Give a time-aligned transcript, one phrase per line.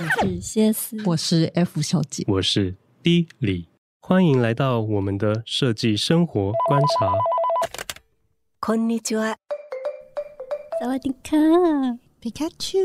[0.00, 3.68] 我是谢思，我是 F 小姐，我是 D 李，
[4.00, 7.16] 欢迎来到我们的设计生活观察。
[8.60, 9.36] こんにちは。
[10.80, 11.36] 萨瓦迪卡，
[12.20, 12.78] 皮卡丘。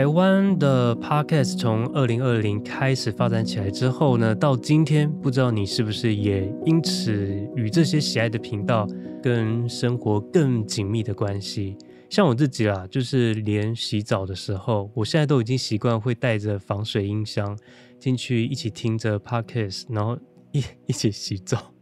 [0.00, 7.12] 台湾的 Podcast 从二零二零开始发展起来之后呢，到今天，不知道你是不是也因此
[7.54, 8.88] 与这些喜爱的频道
[9.22, 11.76] 跟生活更紧密的关系？
[12.08, 17.54] 像我自己啦，就是连洗澡的时候，我现在都已经习惯会带着防水音箱
[17.98, 20.18] 进去，一起听着 Podcast，然后
[20.52, 21.74] 一 一起洗澡。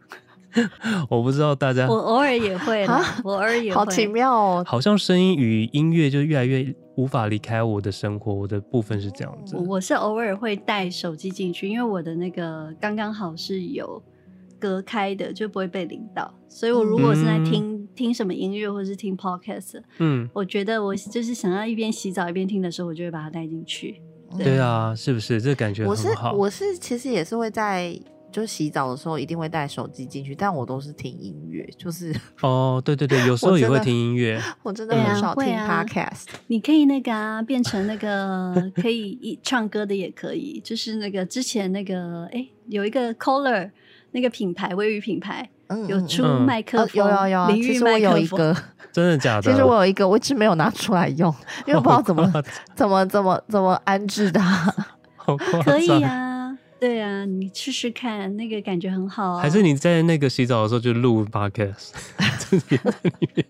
[1.11, 4.65] 我不知道大家，我偶尔也会啦，我偶尔也会，好奇妙哦。
[4.67, 9.57] 好像声音与音乐就越来越无法离开我的生活，我的部分是这样子。
[9.57, 14.03] 我是偶尔会带手机进去，因为我的那个刚刚好是有
[14.59, 16.33] 隔开的，就不会被淋到。
[16.49, 24.01] 所以我如果是在听、嗯、听什么音乐或是听 podcast，嗯，我觉得我就是想要一边洗澡一边听的时候，我就会把它带进去。
[24.37, 26.33] 对，啊，是不是这、感觉很好？
[26.33, 27.99] 我是我是其实也是会在。
[28.31, 34.41] 就洗澡的时候一定会带手机进去，但我都是听音乐，就是 哦，对对对，有时候也会听音乐。
[34.63, 36.29] 我真的很少听 podcast。
[36.29, 43.71] 啊啊、你可以那个啊，变成那个可以一唱歌的也可以，就是那个之前那个哎，有一个 Kohler
[44.13, 48.55] 那个品牌，卫浴品牌，嗯、有出麦克风，有有有，其实我有一个，
[48.93, 49.51] 真的假的？
[49.51, 51.35] 其实我有一个，我一直没有拿出来用，
[51.67, 52.31] 因为不知道怎么
[52.75, 54.75] 怎么怎么怎么安置它。
[55.65, 56.28] 可以啊。
[56.81, 59.43] 对啊，你试试看，那个感觉很好啊。
[59.43, 61.91] 还是你在那个洗澡的时候就录 podcast，
[62.39, 63.47] 自己在里面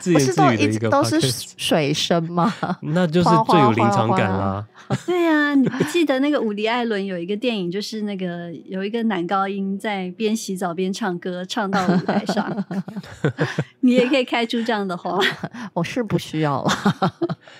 [0.00, 2.52] 自言自语的一个 podcast，都是水声吗？
[2.82, 4.66] 那就是最有临场感啦。
[5.06, 12.64] 对啊，你不记得那个伍迪·艾伦有一个电影，就是那个有一个男高音在边洗澡边唱歌，唱到舞台上。
[13.80, 15.18] 你也可以开出这样的花，
[15.72, 16.72] 我是不需要了。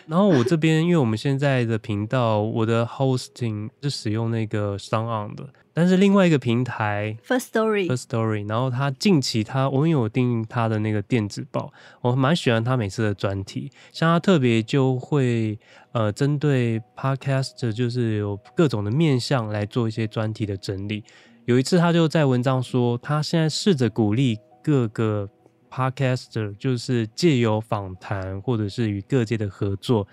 [0.07, 15.59] 然后我这边，因为我们现在的频道，我的 hosting 是使用那个 SoundOn 的，但是另外一个平台 First Story，First Story，然后他近期他，我们有订他的那个电子报，我蛮喜欢他每次的专题，像他特别就会
[15.93, 21.05] 呃针对 Podcast 就是有各种的面向来做一些专题的整理。
[21.47, 25.29] 有一次他就在文章说，他现在试着鼓励各个。
[25.75, 30.07] Podcaster 就是借由访谈或者是与各界的合作，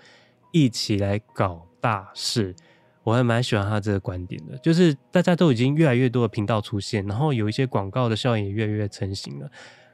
[0.52, 2.56] 一起来搞大事。
[3.02, 9.50] 我还蛮喜欢他这个观点的，就是大家都已经越来越多的频道出现，然后有一些广告的效应也越来越成型了，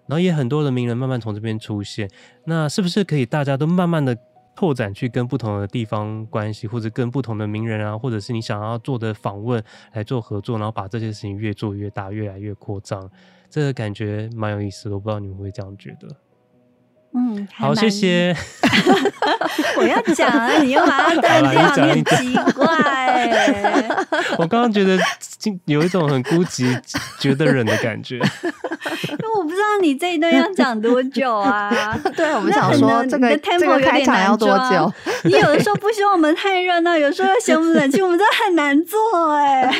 [0.06, 2.11] 然后也很多的名人慢慢从这边出现。
[2.45, 4.16] 那是不是可以大家都慢慢的
[4.56, 9.62] 拓展去跟不同的地方关系，或者跟不同的名人啊，或者是你想要做的访问
[9.93, 13.09] 来做合作，然后把这些事情越做越大，越来越扩张。
[13.49, 16.09] 这个感觉蛮有意思的，我不知道你们会这样觉得。
[17.19, 18.37] 嗯，好，谢谢。
[19.78, 22.66] 我要讲，你又把它断掉，你很奇怪。
[24.37, 24.99] 我刚刚觉得
[25.65, 26.78] 有一种很孤寂、
[27.19, 28.16] 觉得冷的感觉。
[28.16, 31.99] 因为我不知道你这一段要讲多久啊？
[32.15, 34.93] 对，我们想说这个的 tempo 有点难多久。
[35.25, 39.75] 你有的时候不希望我们太热闹，有时候又嫌我们冷清，我们真的很难做哎。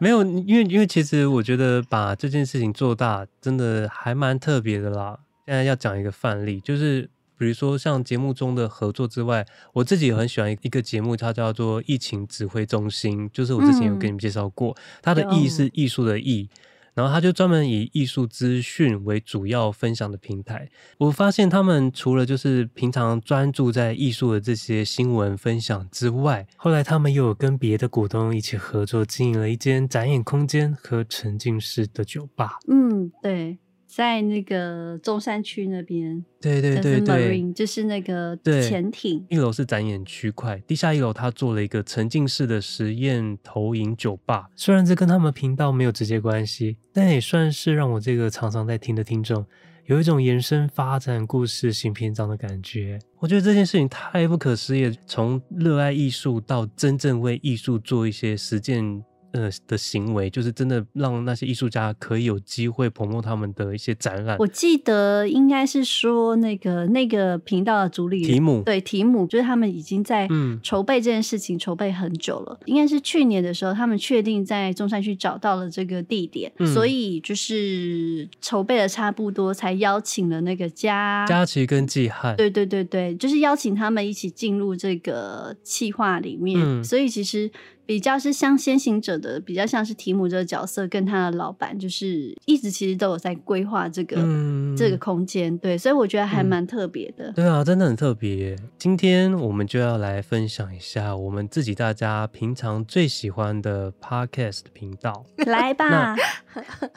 [0.00, 5.16] 没有，因为因为其实我觉得把这件事情做大，真的还蛮特别的啦。
[5.48, 16.50] 现在要讲一个范例，就是比如说像节目中的合作之外，我自己也很喜欢一个节目，它叫做疫情指挥中心，就是我之前有跟你们介绍过，嗯、它的“艺”是艺术的“艺”，
[16.92, 20.68] 然后它就专门以艺术资讯为主要分享的平台。
[20.98, 32.58] 我发现他们除了就是平常专注在艺术的这些新闻分享之外，后来他们又有跟别的股东一起合作，经营了一间展演空间和沉浸式的酒吧。
[32.68, 33.56] 嗯，对。
[33.88, 39.24] 在那个中山区那边，对对对对，就是那个潜艇。
[39.30, 44.50] 一楼是展演区块，地下一楼他做了一个沉浸式的实验投影酒吧。
[44.54, 49.44] 虽然这跟他们频道没有直接关系，但也算是让我这个常常在听的听众
[49.86, 52.98] 有一种延伸发展故事新篇章的感觉。
[53.18, 59.02] 我觉得这件事情太不可思议，从热爱艺术到真正为艺术做一些实践。
[59.32, 64.36] 呃的行为，就是真的让那些艺术家可以有机会 promote 他们的一些展览。
[64.38, 70.28] 我记得应该是说那个那个频道的主理提姆，对提姆，就是他们已经在
[70.62, 72.56] 筹备这件事情筹备很久了。
[72.60, 86.58] 嗯、应该是去年的时候，他们确定在中山区找到了这个地点，嗯、所以就是筹备的差不多，才邀请了那个佳佳琪跟季汉，对对对对，就是邀请他们一起进入这个企划里面。
[86.60, 87.50] 嗯、所以其实。
[87.88, 97.32] 比较是像先行者的，比较像是提姆这个角色跟他的老板，就是一直其实都有在规划这个、嗯、这个空间，对，所以我觉得还蛮特别的、嗯。
[97.32, 98.54] 对啊，真的很特别。
[98.76, 106.14] 今天我们就要来分享一下我们自己大家平常最喜欢的 podcast 频道， 来吧。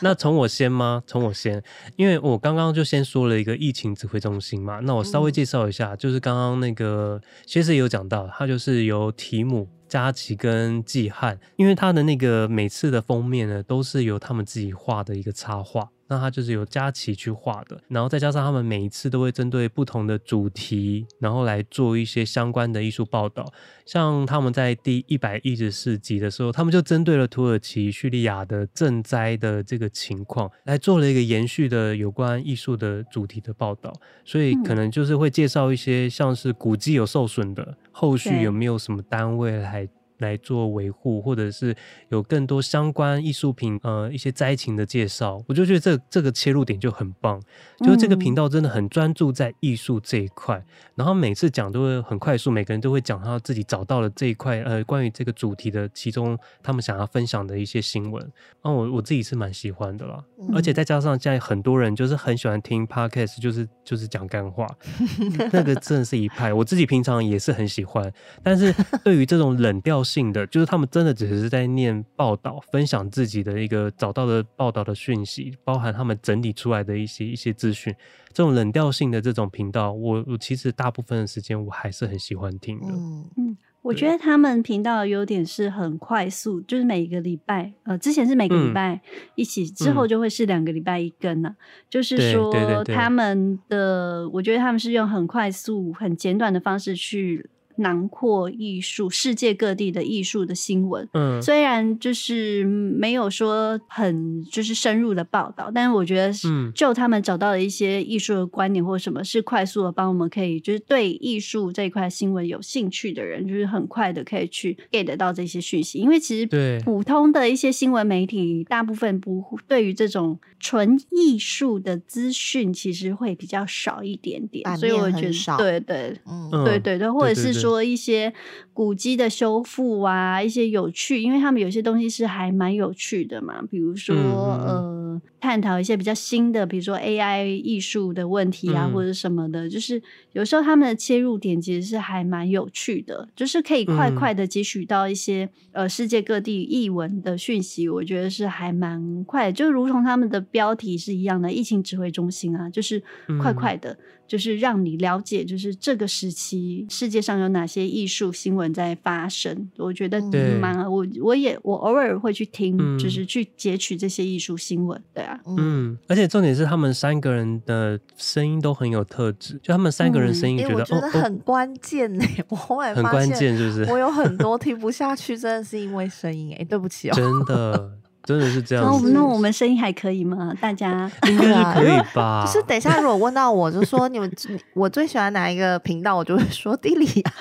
[0.01, 1.01] 那从我先吗？
[1.07, 1.63] 从我先，
[1.95, 9.69] 因为我刚刚就先说了一个疫情指挥中心嘛，那我稍微介绍一下，嗯、就是刚刚那个其实也有讲到，他就是由提姆。
[9.91, 15.89] 佳琪跟季汉，因为他的那个每次的封面呢，都是由他们自己画的一个插画。
[16.11, 23.49] 那他就是由佳琪去画的，然后再加上他们每一次都会针对不同的主题，然后来做一些相关的艺术报道。
[23.85, 33.93] 像他们在第一百一十四集的时候，他们就针对了土耳其叙利亚的赈灾的这个情况，来做了一个延续的有关艺术的主题的报道。
[34.25, 39.87] 所以可能就是会介绍一些像是古迹有受损的，后续有没有什么单位来。
[40.21, 41.75] 来做维护，或者是
[42.09, 47.41] 有更多相关艺术品，呃，一些灾情的介绍，我就觉得这这个切入点就很棒。
[47.79, 50.65] 就是这个频道真的很专注在艺术这一块，嗯、
[50.95, 58.23] 然后每次讲都会很快速，每个人都会讲他自己找到了这一块，呃，关于这个主题的其中他们想要分享的一些新闻。
[58.61, 64.67] 啊，我我自己是蛮喜欢的啦，嗯、而且再加上现在很多人就是很喜欢听 podcast，就是就是讲干话，
[65.51, 66.53] 那个真的是一派。
[66.53, 68.11] 我自己平常也是很喜欢，
[68.43, 68.71] 但是
[69.03, 77.95] 对于这种冷调性的，就是他们真的只是在念报道，分享自己的一个找到的报道的讯息，包含他们整理出来的一些一些资讯。
[78.33, 82.87] 这种冷调性的这种频道，我我其实大部分的时间我还是很喜欢听的。
[82.87, 89.01] 嗯嗯，我觉得他们频道的优点是很快速，就是每个礼拜，呃，之前是每个礼拜
[89.35, 91.51] 一起，嗯、之后就会是两个礼拜一更呢、啊。
[91.51, 91.57] 嗯、
[91.89, 97.49] 就是说，他们的，我觉得他们是用很快速、很简短的方式去。
[97.77, 116.79] 囊括艺术，世界各地的艺术的新闻，嗯，虽然就是没有说很就是深入的报道，但是我觉得是就他们找到的一些艺术的观点或什么，是快速的帮我们可以就是对艺术这一块新闻有兴趣的人，就是很快的可以去 get 得到这些讯息，因为其实对。
[116.81, 127.81] 普通的一些新闻媒体，大部分不对于这种纯艺术的资讯，其实会比较少一点点，所以我觉得对对，嗯，对对对，或者是说。
[127.91, 128.33] 一些
[128.73, 139.99] 古迹的修复啊，一些有趣，因为他们有些东西是还蛮有趣的嘛，比如说、嗯、呃，探讨一些比较新的，比如说 AI 艺术的问题啊，嗯、或者什么的，就是
[140.33, 153.01] 有时候他们的切入点其实是还蛮有趣的，就是可以快快的汲取到一些、嗯、呃世界各地译文的讯息，我觉得是还蛮快的，就如同他们的标题是一样的，疫情指挥中心啊，就是
[153.41, 153.91] 快快的。
[153.91, 153.97] 嗯
[154.31, 159.69] 就是让你了解，就是这个时期世界上有哪些艺术新闻在发生。
[159.75, 160.21] 我觉得
[160.57, 165.03] 蛮我我也我偶尔会去听，嗯、就是去截取这些艺术新闻。
[165.13, 172.25] 对啊，嗯，而且重点是他们三个人的声音都很有特质，就他们三个人声音觉得、嗯欸、我觉得很关键呢。
[172.49, 173.91] 我后来很关键，是不是？
[173.91, 177.91] 我有很多听不下去，真的是因为声音哎，对不起哦，真的。
[178.23, 180.53] 真的是这样子，那我们声音还可以吗？
[180.61, 182.45] 大家应该是可以吧？
[182.45, 184.31] 就是等一下，如果问到我，就说你们
[184.75, 187.33] 我最喜欢哪一个频道，我就会说地理啊。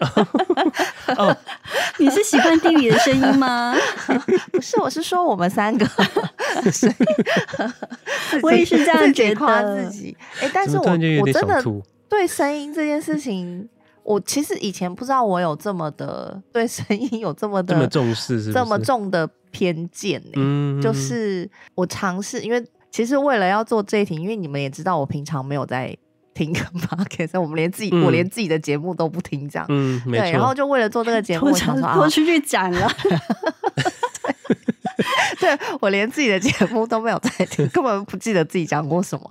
[1.16, 1.36] 哦，
[1.98, 3.74] 你是喜欢地理的声音吗？
[4.52, 5.86] 不是，我是说我们三个
[6.70, 7.06] 声音。
[8.42, 9.36] 我也是这样觉得。
[9.36, 10.16] 夸自己。
[10.40, 10.84] 哎，但是我
[11.20, 11.62] 我真的
[12.08, 13.68] 对声音这件事情。
[14.04, 20.38] 我其实以前不知道我有这么的对声音有这么的这么重视是是，这么重的偏见呢、欸？
[20.38, 22.60] 嗯，就是我尝试，因为
[22.90, 25.96] 其实为了要做这一题，因为你们也知道我平常没有在
[26.34, 26.52] 听
[26.88, 32.90] podcast，我们连自己、嗯、我连自己的节目都不听这样，嗯，对，然后就为了做这个节目，我想说拖出去斩了。
[35.40, 39.28] 对，我连自己的节目都没有在听，根本不记得自己讲过什么。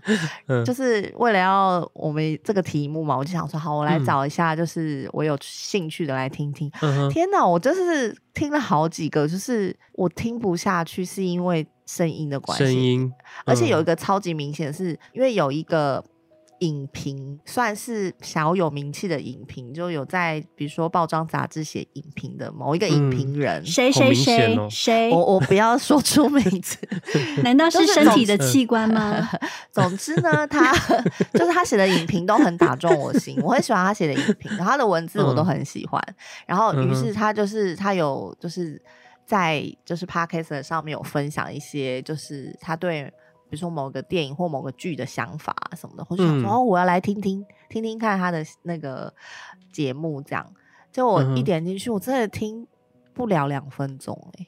[0.48, 6.70] 嗯、 就是为了要我们这个题目嘛，我就想说，好，我来找一下，就是我有兴趣的来听听。
[6.81, 12.65] 嗯、天哪，我就是听了好几个，就是我听不下去，是因为声音的关系。
[12.65, 13.13] 声音，嗯、
[13.46, 16.03] 而且有一个超级明显是，是因为有一个。
[16.62, 26.77] 影评算是小有名气的影评，就有在比如说报章杂志写影评的某一个影评人，谁谁谁谁，我我不要说出名字，
[27.44, 29.27] 难道是身体的器官吗？
[29.72, 30.72] 总之呢，他
[31.34, 36.15] 就是他写的影评都很打中我心，我很喜欢他写的影评，然后他的文字我都很喜欢，嗯、
[36.46, 38.80] 然后于是他就是他有就是
[39.25, 43.12] 在就是 Podcast 上面有分享一些就是他对。
[43.51, 49.13] 比如说某个电影或某个剧的想法什么的，我就想说，哦，我要来听听听听看他的那个
[49.74, 50.53] 节目，这样。
[50.89, 52.65] 就我一点进去，我真的听
[53.13, 54.48] 不了两分钟哎。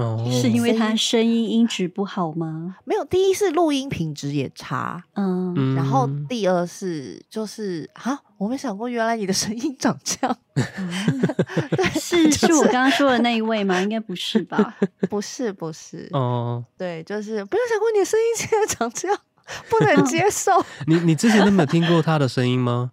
[0.00, 2.76] 哦，是因为他声音音质不好吗？
[2.84, 10.36] 没有，第一是录音品质也差，嗯，然后第二是就是啊，我没想过原来你的声音长这样，
[11.76, 13.80] 对，是是我刚刚说的那一位吗？
[13.80, 14.76] 应该不是吧？
[15.10, 19.18] 不是不是，哦，对，就是没有想过你的声音现在长这样，
[19.68, 20.52] 不能接受。
[20.86, 22.92] 你你之前都没有听过他的声音吗？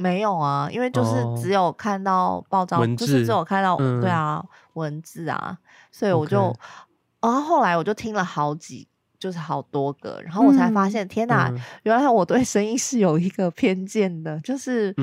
[0.00, 5.58] 没有啊，因为就是只有看到报章，就是只有看到对啊文字啊。
[5.92, 6.54] 所以我就.
[7.22, 8.88] 然后后来我就听了好几，
[9.18, 14.94] 就是好多个，然后我才发现，嗯、天哪，嗯、原来我对声音是有一个偏见的，就是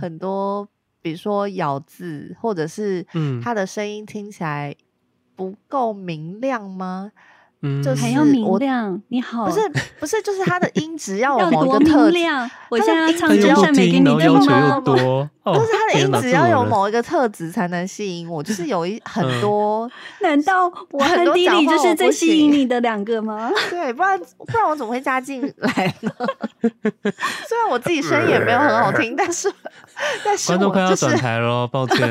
[0.00, 0.66] 很多，
[1.02, 3.06] 比如说咬字，或者是
[3.44, 4.74] 他的声音听起来
[5.36, 7.12] 不够明亮吗？
[7.62, 9.60] 嗯，就是还要明亮，你好，不是
[9.98, 12.18] 不是，就是它的音质要 有某一个特质。
[12.70, 14.80] 我现在要唱歌下面给你听吗？
[14.84, 14.96] 就
[15.60, 19.90] 是它的音质要有某一个特质才能吸引我，就是有一 很多。
[20.20, 23.50] 难道我和弟弟就是最吸引你的两个吗？
[23.68, 26.10] 对，不然不然我怎么会加进来呢？
[26.62, 29.52] 虽然我自己声音也没有很好听，但是
[30.24, 32.08] 但是观众快要转台了，抱歉。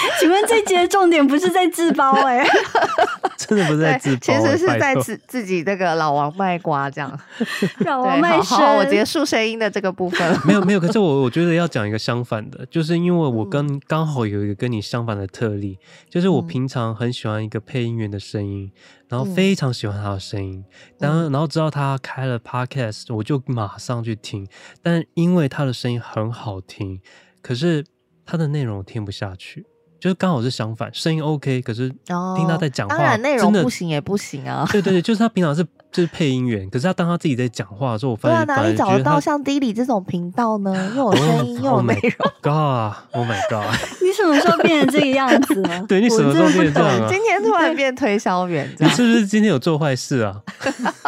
[0.20, 2.50] 请问这集的重点不是在自爆哎、欸，
[3.36, 7.20] 真的不是在自爆，其实是在自自己这个老王卖瓜这样。
[7.84, 10.40] 老王好，我结束声音的这个部分。
[10.44, 15.78] 没有没有，可是我我觉得要讲一个相反的，就是因为我跟刚、嗯、好有一个跟你相反的特例，
[16.08, 18.70] 就是我平常很喜欢一个配音员的声音，
[19.08, 20.64] 然后非常喜欢他的声音，
[20.98, 24.46] 当、嗯、然后知道他开了 podcast，我就马上去听，
[24.82, 27.00] 但因为他的声音很好听，
[27.42, 27.84] 可是
[28.24, 29.66] 他的内容听不下去。
[30.00, 31.90] 就是刚好是相反，声音 OK，可是
[32.36, 34.66] 听他在讲话，当然内容不行也不行啊。
[34.72, 40.72] 对对对，就是他平常是就是配音员，可是他当他自己在讲话的时候，我发现哪里找得到像 Dilly 这种频道呢？
[40.96, 42.32] 又有声音又有内容。
[42.40, 43.74] God，Oh my God！
[44.00, 45.84] 你什么时候变成这个样子了？
[45.86, 47.06] 对，你什么时候变成这样？
[47.10, 50.40] 今天突然变推销员，你是不是今天有做坏事啊？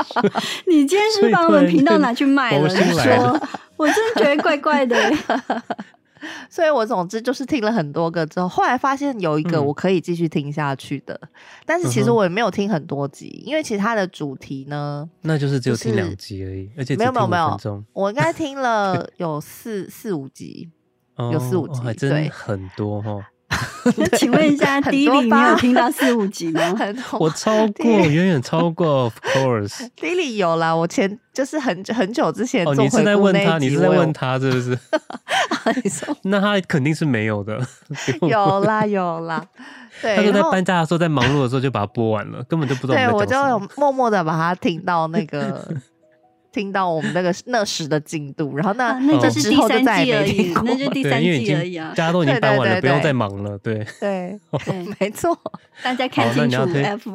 [0.68, 2.68] 你今天是不是把我们频道拿去卖了？
[2.68, 3.40] 你说，
[3.76, 4.96] 我真的觉得怪怪的。
[6.48, 11.28] 所以我总之就是听了很多个之后，后来发现有一个我可以继续听下去的，嗯、
[11.66, 20.68] 但是其实我也没有听很多集，因为其他的主题呢，那就是只有听两集而已，而且没有没有没有，我应该听了 有四四五集，
[21.16, 23.10] 有四五集，哦真很多哈。
[23.12, 23.31] 那
[24.18, 26.74] 请问一下，迪里你有听到四五集吗？
[27.18, 29.88] 我超过，远远超过，Of course。
[29.96, 32.66] 迪里有啦，我前就是很很久之前。
[32.66, 33.58] 哦，你是在问他？
[33.58, 34.78] 你是在问他是不是？
[36.22, 37.60] 那他肯定是没有的。
[38.22, 39.44] 有啦有啦，
[40.00, 40.16] 对。
[40.16, 42.94] 他就在搬家的时候，在忙碌的时候就把它播完了，根本就不知道。
[42.94, 45.68] 对，我就有默默的把它听到那个。
[46.52, 51.92] 听到我们那个那时的进度， 然后那那就是第三季而已，那就第三季而已啊。
[51.96, 53.56] 大家都已经搬完了，不用再忙了。
[53.58, 55.36] 对对对， 没错。
[55.82, 57.10] 大家看清楚 F。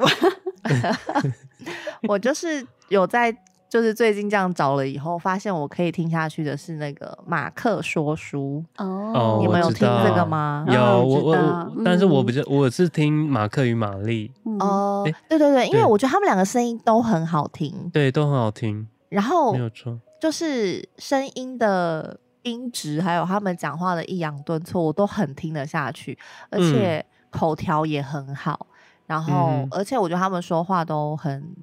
[2.08, 3.36] 我就是有在，
[3.70, 9.40] 就是最近这样找了以后，发现我可以听下去的是那个马克说书哦。
[9.42, 10.66] 你们有听这个吗？
[10.70, 15.04] 有我我，但是我比较我是听马克与玛丽哦。
[15.30, 18.88] 对对对，因为我觉得他们两个声音都很好听，对，都很好听。
[19.10, 26.18] 然后没有错，就是声音的音质，还有他们讲话的抑扬顿挫，我都很听得下去，
[26.50, 28.68] 而且口条也很好。
[29.06, 31.56] 然后，嗯、而且我觉得他们说话都很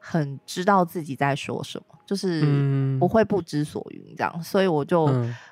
[0.00, 5.06] 很知道自己在说什么，就是不会不知所云这样，嗯、所以我就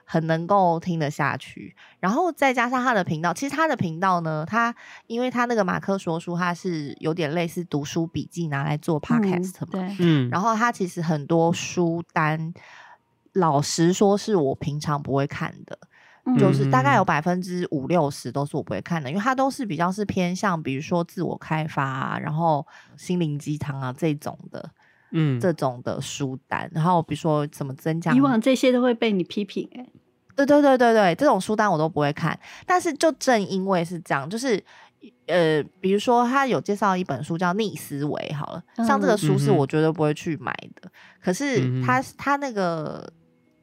[0.05, 1.77] 很能够听得下去。
[1.77, 4.75] 嗯、然后再加上他的频道，其实他的频道呢，他
[5.07, 12.55] 因为他那个马克说书，他是有点类似读书笔记拿来做 podcast 嘛，对，嗯，然后他其实很多书单，
[13.35, 15.79] 老实说是我平常不会看的。
[16.41, 24.69] 就是大概有百分之五六十都是我不会看的，因为它都是比较是偏向，比如说自我开发啊，然后心灵鸡汤啊这种的，
[25.11, 29.93] 嗯，这种的书单，然后比如说怎么增加，以往这些都会被你批评哎、欸，
[30.35, 34.63] 对对对对对，这种书单我都不会看，但是就正因为是这样，就是
[35.27, 43.13] 呃，比如说他有介绍一本书叫《逆思维》，好了，像这个书是我绝对不会去买的，嗯、可是他他那个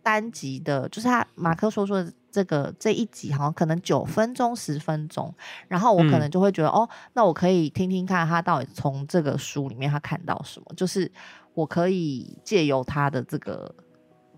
[0.02, 2.12] 单集的，就是他马克说说的。
[2.34, 5.32] 这个这一集好像可能九分钟十分钟，
[5.68, 11.10] 然后我可能就会觉得、嗯、哦，那我可以听听看他到底从这个书里面他看到什么，就是
[11.54, 13.76] 我可以借由他的这个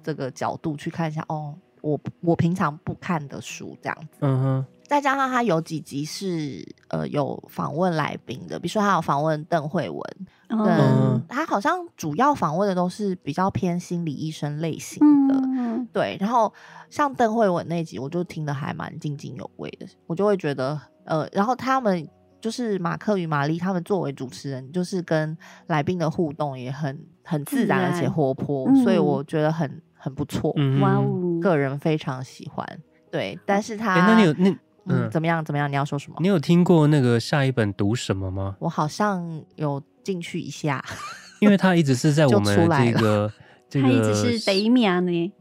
[0.04, 4.18] 这个角度去看一下哦，我我平常不看的书这样子。
[4.20, 10.02] 嗯哼，再加上他有几集是呃有访问来宾的，比如说他有访问邓慧文，
[10.50, 16.16] 嗯、哦，他好像主要访问的都是比较偏心理医生类型的，嗯、对。
[16.20, 16.54] 然后
[16.90, 22.08] 像邓慧文那集，我就听得还蛮津津有味的，我就会觉得呃，然后他们
[22.40, 25.36] 就是马克与玛丽他们作为主持人，就是跟
[25.68, 32.64] 来宾的互动也很很自然而且活泼，嗯、所以我觉得很很不错，哇、嗯，个人非常喜欢。
[33.10, 34.56] 对，但是他，欸、那你有那。
[34.88, 35.44] 嗯，怎么样？
[35.44, 35.70] 怎么样？
[35.70, 36.18] 你要说什么？
[36.20, 38.56] 你有听过那个下一本读什么吗？
[38.60, 40.84] 我好像有进去一下，
[41.42, 43.32] 因为他一直是在我们这个，
[43.70, 45.34] 这个、 他一直是第一名呢。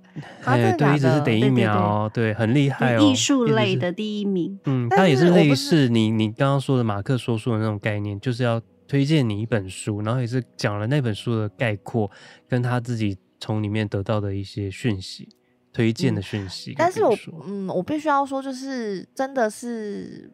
[0.44, 4.56] 哎，对，一直是第一名哦，对，很厉害哦，艺术类的第一名。
[4.64, 12.08] 嗯，他也是类似你你刚刚说的马克说书的那种概念，就是要推荐你一本书，然后也是讲了那本书的概括，
[12.48, 15.28] 跟他自己从里面得到的一些讯息。
[15.74, 17.14] 推荐的讯息，嗯，但是我
[17.46, 20.30] 嗯，我必须要说，就是真的是，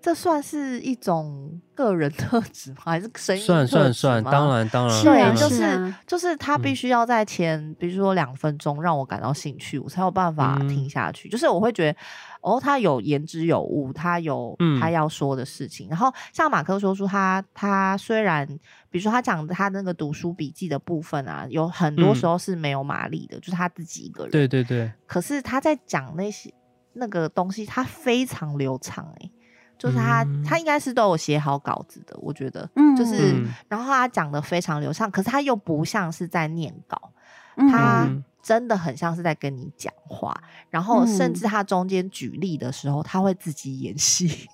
[0.00, 2.76] 这算是一种个人特质吗？
[2.84, 11.28] 还是声音算算算，当然当然，对，就是就是他必须要在前，嗯、比如说两分钟让我感到兴趣，我才有办法听下去。
[11.28, 11.98] 嗯、就是我会觉得。
[12.42, 15.86] 哦，他有言之有物，他有他要说的事情。
[15.86, 18.44] 嗯、然后像马克说出，他他虽然，
[18.92, 24.30] 比如说他讲的他那个读书笔记的部分啊，有很多时候是没有玛丽的，嗯、就是他自己一个人。
[24.30, 24.92] 对对对。
[25.06, 26.54] 可是他在讲那些
[26.92, 29.32] 那个东西，他非常流畅哎、欸，
[29.76, 37.12] 就是他、嗯、他应该是都有写好稿子的，我觉得，嗯，就是然后他讲的非常流畅，可是他又不像是在念稿，
[37.56, 38.04] 他。
[38.04, 40.36] 嗯真的很像是在跟你讲话，
[40.68, 44.48] 然后甚至他中间举例的时候，他会自己演戏，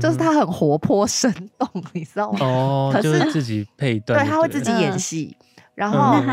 [0.00, 2.38] 就是他很活泼生动，你知道吗？
[2.40, 6.26] 哦，可是自己配段，对，他会自己演戏，嗯、然后，嗯、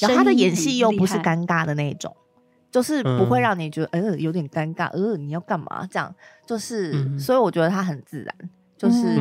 [0.00, 2.14] 然后他的演戏又不是尴尬的那种，
[2.70, 5.86] 就是不会让你觉得呃有点尴尬，呃你要干嘛？
[5.90, 6.14] 这样？
[6.46, 8.34] 就是，嗯、所以我觉得他很自然，
[8.76, 9.18] 就是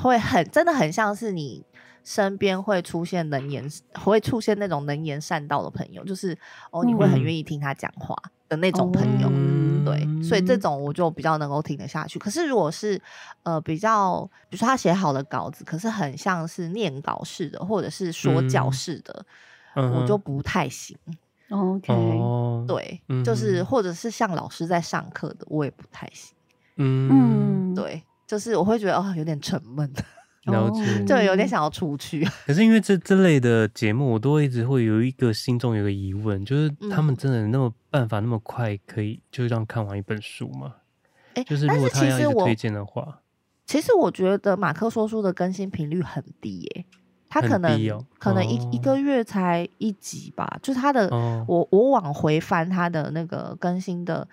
[0.00, 1.64] 会很真的很像是你。
[2.04, 6.36] 身边会出现能言，会出现那种能言善道的朋友，就是
[6.72, 8.16] 哦，你会很愿意听他讲话
[8.48, 12.18] 的那种朋友，嗯、对，所以这种我就比较能够听得下去。
[12.18, 13.00] 可是如果是
[13.42, 19.24] 呃比较，比如说他写好的稿子，可是很像是念稿式的，或者是说教式的，
[19.74, 20.96] 嗯、我就不太行。
[21.50, 21.92] OK，
[22.66, 26.34] 对，就是或者是像老师在上课的，我也不太行。
[26.76, 29.92] 嗯，对，就是我会觉得哦，有点沉闷。
[30.44, 32.24] 了解，就有点想要出去。
[32.46, 40.74] 可是因为这这类的节目，我都会一直会有一个心中有个疑问，就是他们真的那么办法那么快可以就这样看完一本书吗？
[41.34, 43.20] 哎、欸，就是如果他要一直推荐的话，
[43.66, 46.84] 其实我觉得马克说书的更新频率很低耶，
[47.28, 54.26] 他可能、哦、可能一一个月才一集吧，就是他的，哦、我我往回翻他的那个更新的，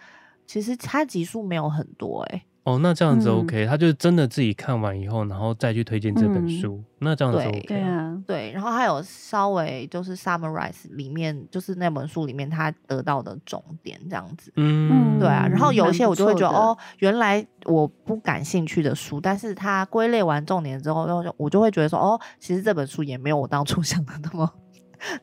[0.47, 2.43] 其实他集数没有很多哎。
[2.63, 7.63] 哦，那这样子 OK，、嗯、他就真的自己看完以后，然后再去推荐这本书，嗯、那这样子 OK。
[7.67, 14.51] 对啊，对，然后还有稍微就是 summarize 里面，就是那本书里面他得到的重点这样子。
[14.57, 15.47] 嗯，对啊。
[15.49, 24.53] 然后有一些我就会觉得，哦，原来我不感兴趣的书，但是他归类完重点之后，就我就会觉得说，哦，其实这本书也没有我当初 想的那么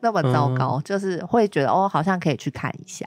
[0.00, 3.06] 那么糟糕，嗯、就是会觉得，哦，好像可以去看一下。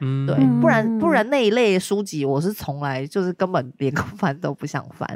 [0.00, 5.06] 嗯，对，不然不然那一类书籍我是从来就是根本连翻 都不想翻，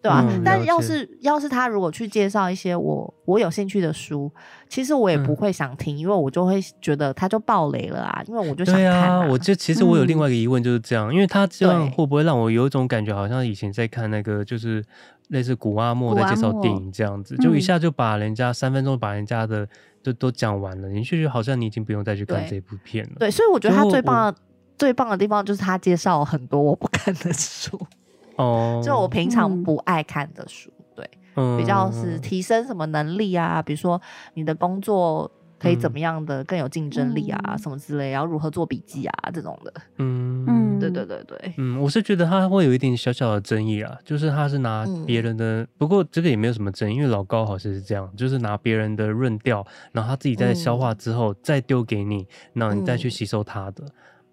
[0.00, 0.24] 对吧？
[0.28, 4.30] 嗯、但要是要是他如果去介绍一些我我有兴趣的书，
[4.68, 9.18] 其实我也不会想听，嗯、因为我就会觉得他就爆雷了啊，因为我就想看、啊。
[9.18, 14.84] 对啊，我就其实我有另外一个疑问就是这样，嗯、因为他这样会不会让我有一种感觉，好像以前在看那个就是
[15.28, 19.66] 类似古阿莫在介绍电影这样子，就一下就把人家三分钟把人家的。
[20.02, 23.16] 就都讲完了，你就觉得好像你已经不用再去看这部片了。
[23.18, 24.38] 对，所以我觉得他最棒的、
[24.76, 27.78] 最棒的地方就是他介绍很多我不看的书。
[28.36, 34.00] 哦，就我平常不爱看的书，对，嗯、比较是提升什么能力啊，比如说
[34.34, 35.30] 你的工作。
[35.58, 39.72] 可以怎么样的更有竞争力啊，嗯、什么之类，然后如何做笔记啊，这种的。
[39.96, 41.54] 嗯嗯，对对对对。
[41.56, 53.84] 嗯，我是觉得他会有一点小小的争议啊，就是他是拿别人的，嗯、不过这个也没有什么争议，因为老高好像是这样，就是拿别人的润调，然后他自己在消化之后再丢给你，然后你再去吸收他的。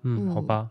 [0.03, 0.69] 嗯，嗯好吧。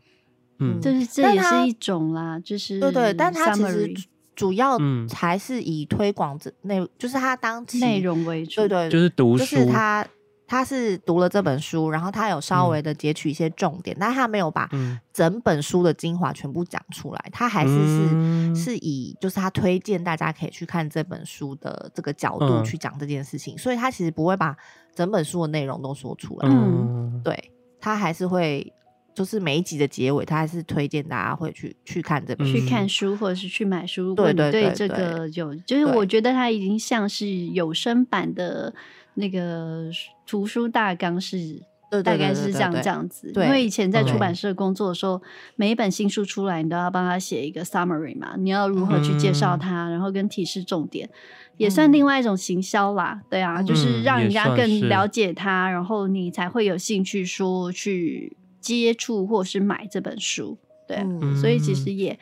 [0.61, 3.93] 嗯，就是这也是一种啦，就是对对，但他其实
[4.37, 4.79] 主要
[5.13, 10.07] 还是以推广这内，就是他当内容为主，对对，就是读书，就是他。
[10.55, 14.71] 他是读了这本书，然后他有稍微的截取一些重点，嗯、但他没有把
[15.13, 24.57] 整本书的精华全部讲出来，他还是是、嗯、是以就是他推荐大家可以去看这本书的这个角度去讲这件事情，嗯、所以他其实不会把
[24.95, 26.49] 整本书的内容都说出来。
[26.49, 28.73] 嗯，对，他还是会
[29.13, 34.05] 就是每一集的结尾，他还是推荐大家会去去看这本书，去看书或者是去买书。
[34.05, 38.73] 如果你对这个有，就是我觉得它已经像是有声版的
[39.15, 39.91] 那个
[40.27, 41.63] 图书大纲是。
[42.03, 45.23] 大概是这样这样子，因为以前在出版社工作的时候，
[45.55, 51.09] 每一本新书出来，你都要帮他写一个 summary 嘛，你要如何去介绍它，然后跟提示重点，
[51.57, 53.23] 也算另外一种行销啦。
[53.31, 60.59] 对啊，就是让人家更了解它，然后你才会有兴趣说去接触或是买这本书。
[60.89, 60.99] 对，
[61.41, 62.19] 所以其实也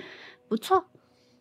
[0.49, 0.85] 不错。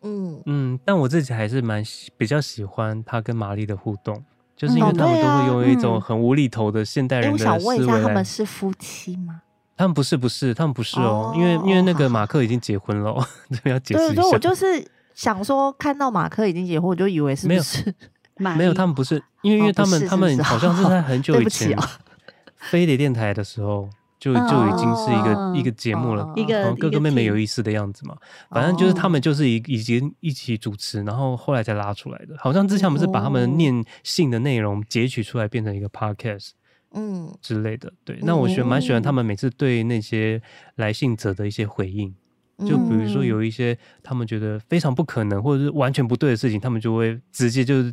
[0.00, 1.84] 嗯嗯，但我自己还是蛮
[2.16, 4.24] 比较喜欢他跟玛丽的互动。
[4.56, 7.50] 就是因为他们都会用一种很无厘头的现代人的思维。
[7.50, 9.42] 我想问一下，他们是夫妻吗？
[9.76, 11.32] 他们不是，不是，他们不是哦。
[11.36, 13.14] 因为因为那个马克已经结婚了，
[13.50, 14.22] 这边要解释一下。
[14.22, 17.94] 对，我就是想说，看到马克已经结婚，我就以为是不是？
[18.36, 21.76] 没有，他们不是，因为因为他们他们好像是在很久以前
[22.70, 23.88] 飞碟电台的时候。
[24.22, 28.16] 就就已经是一个、oh, 一个节目了，一个哥哥妹妹有意思的样子嘛。
[28.50, 32.36] 反正就是他们就是已已经一起主持，然后后来才拉出来的。
[32.38, 36.50] 好像之前我们是把他们念信的内容截取出来，变成一个 podcast，
[36.94, 37.92] 嗯之类的。
[38.04, 40.40] 对，那我喜蛮喜欢他们每次对那些
[40.76, 42.14] 来信者的一些回应。
[42.60, 47.92] 就比如说有一些他们觉得非常不可能或者是完全不对的事情，他们就会直接就是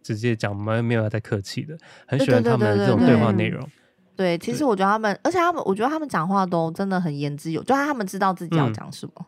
[0.00, 1.76] 直接讲，没没有要再客气的。
[2.06, 3.68] 很喜欢他们的这种对话内容。
[4.16, 9.26] 对，其实我觉得他们，而且他们，我觉得他们讲话都真的很言之有，就他们知道自己要讲什么，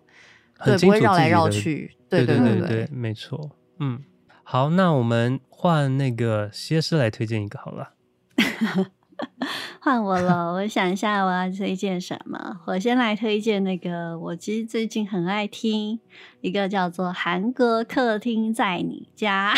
[0.64, 1.94] 对，不会绕来绕去。
[2.08, 3.50] 对对对对，没错。
[3.80, 4.02] 嗯，
[4.42, 7.90] 好，那我们换那个谢师来推荐一个好了。
[9.80, 12.60] 换我了，我想一下我要推荐什么。
[12.66, 15.98] 我先来推荐那个，我其实最近很爱听
[16.40, 19.54] 一个叫做 《韩国客厅在你家》。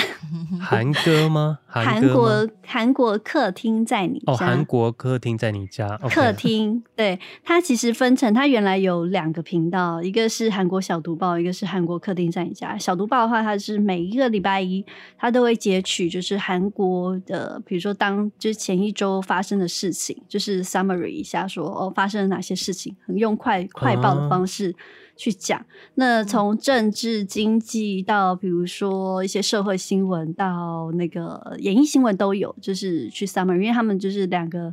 [0.61, 1.59] 韩歌吗？
[1.67, 4.33] 韩国韩国客厅在你家。
[4.33, 5.97] 哦，韩国客厅在你家。
[6.09, 12.77] 客厅，对，它其实分成，它原来有两个频道，一个是韩国小读报，一个是韩国客厅在你家。
[12.79, 14.85] 小读报的话，它是每一个礼拜一，
[15.19, 20.17] 它都会截取，就是韩国的，比如说当就是前一周发生的事情。
[20.29, 24.75] 就是 summary 一下说，说哦发生了哪些事情，很用快快报的方式
[25.21, 25.61] 去讲。
[25.61, 34.73] 啊、那从政治经济到比如说一些社会新闻，到那个演艺新闻都有，就是去 summary，因为他们就是两个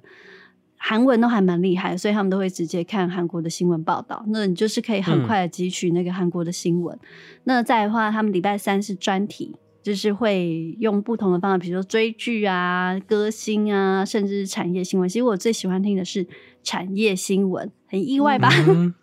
[0.77, 4.23] 韩文都还蛮厉害，所以他们都会直接看韩国的新闻报道。
[4.29, 6.95] 那你就是可以很快的汲取那个韩国的新闻。
[6.95, 7.07] 嗯、
[7.43, 9.57] 那再的话，他们礼拜三是专题。
[9.83, 15.07] 就是会用不同的方法，比如说追剧啊、歌星啊，甚至是产业新闻。
[15.07, 16.27] 其实我最喜欢听的是
[16.61, 18.49] 产业新闻，很意外吧？
[18.67, 18.93] 嗯、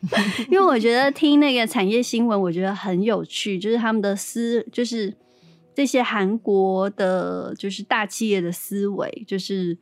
[0.50, 5.14] 因为我觉得听那个产业新闻，我觉得很有趣，就是他们的思，就是
[5.74, 9.78] 这些韩国的，就是大企业的思维，就是。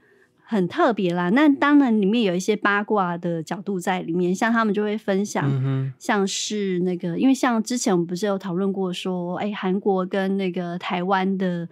[0.49, 11.69] 很特别啦，那当然里面有一些八卦的角度在里面，像他们就会分享，像是那个，因为像之前我们不是有讨论过说，哎，韩国跟那个台湾的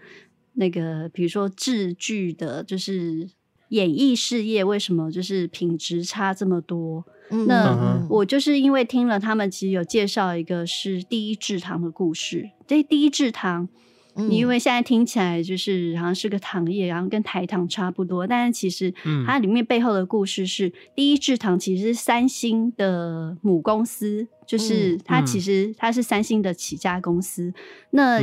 [0.55, 3.31] 那个，比如说制剧的，就是
[3.69, 7.05] 演艺事业为什么就是品质差这么多？
[7.31, 13.69] 那我就是因为听了他们其实有介绍一个是第一制糖的故事，这第一制糖。
[14.17, 18.95] 你因为现在听起来就是好像是个糖业，然后跟台糖差不多，但是其实
[19.27, 27.53] 它里面背后的故事是，第一制糖其实是三星的母公司，就是它其实它是三星的起家公司。
[27.91, 28.21] 那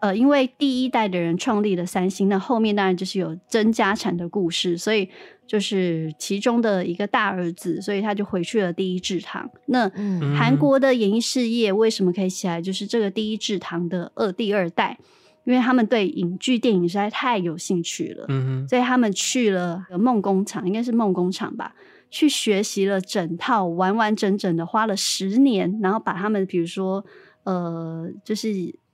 [0.00, 5.08] 呃，因为第一代的人创立了三星，那后面当然就是有争家产的故事，所以
[5.46, 9.50] 就是其中的一个大儿子，所以他就回去了第一制糖。
[9.66, 9.88] 那
[10.36, 12.60] 韩国的演艺事业为什么可以起来？
[12.60, 14.98] 就是这个第一制糖的二第二代。
[15.46, 21.74] 因为他们对影剧、电影实在太有兴趣了，嗯，所以他们去了梦工厂，应该是梦工厂吧，
[22.10, 27.04] 去学习了整套完完整整的，花了十年，然后把他们比如说
[27.42, 28.48] 呃，就是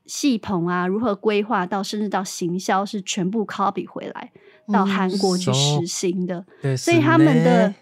[0.06, 4.32] 系统啊，如何规划到，甚至到行销是全部 copy 回来
[4.72, 7.74] 到韩国去实行的，嗯、所以他们的。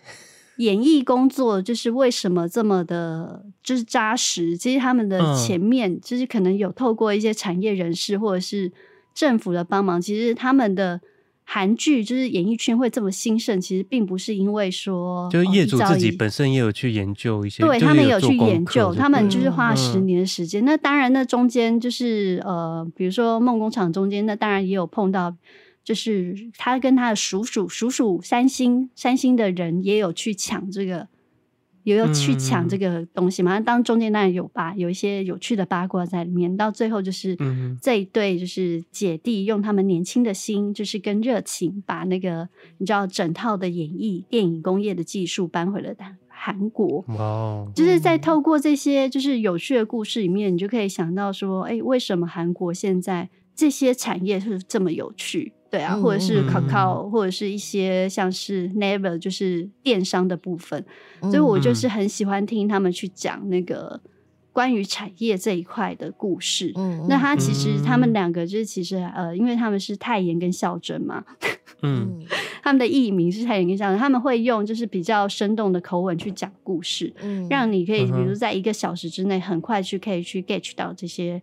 [0.59, 4.57] 演艺工作就是为什么这么的，就是扎实。
[4.57, 8.73] 其实他们的前面就是可能有透过一些产业人士或者是
[9.15, 10.03] 政府的帮忙。
[10.03, 11.01] 其实他们的
[11.45, 20.65] 韩剧就是演艺圈会这么兴盛，其实并不是因为说，就是业主自己本身也有去研究一些，对他们有去研究，他们就是花十年的时间。
[20.65, 25.33] 那当然，那中间就是呃，比如说梦工厂中间，那当然也有碰到。
[25.89, 31.09] 就是他跟他的叔叔，叔叔三星，三星的人也有去抢这个，
[31.83, 33.59] 也有去抢这个东西嘛。
[33.59, 36.55] 嗯、当中间当然有吧，有一些有趣的八卦在里面。
[36.55, 37.35] 到最后就是
[37.81, 42.47] 这一对就是姐弟，用他们年轻的心，就是跟热情，把那个
[42.77, 45.95] 你知道整套的演艺电影工业的技术搬回了
[46.29, 47.03] 韩国。
[47.09, 55.55] 哦，就是在透过这些就是有趣的故事里面，你就可以想到说，哎，为什么韩国现在这些产业是这么有趣？
[55.71, 60.85] 对啊，或者是 Kakao，或者是一些像是 Never，就是电商的部分。
[61.23, 64.01] 所以我就是很喜欢听他们去讲那个。
[64.51, 71.25] 关于产业这一块的故事，嗯，那他其实他们两个就是其实呃，因为他们是泰妍跟孝真嘛，
[71.83, 72.21] 嗯，
[72.61, 81.41] 他们的艺名是泰妍跟孝真，他们会用就是比较生动的口吻去讲故事，嗯，让你可以比如在一个小时之内很快去可以去 get 到这些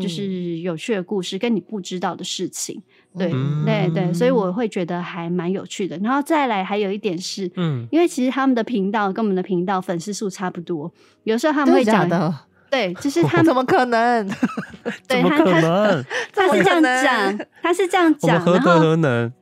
[0.00, 2.80] 就是有趣的故事跟你不知道的事情，
[3.18, 3.32] 对
[3.64, 5.96] 对对，所以我会觉得还蛮有趣的。
[5.98, 10.92] 然后再来还有一点是，嗯，因为其实他们的频道跟我们的频道粉丝数差不多，
[11.24, 12.34] 有时候他们会讲的。
[12.68, 14.28] 对，就是 他们怎么可能？
[15.06, 16.04] 对， 怎么可能？
[16.34, 19.32] 他是这样讲，他是这样讲，何德何能？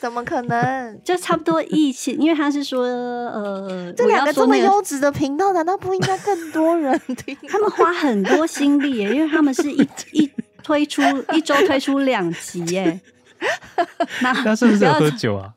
[0.00, 1.00] 怎么可能？
[1.02, 7.36] 就差不多一起，因为他是说，呃，这两个这么优质的频道，难道不应该更多人听？
[7.48, 10.30] 他们花很多心力耶，因为他们是一一
[10.62, 13.00] 推出一周推出两集耶。
[14.22, 15.52] 那他是不是要喝酒啊？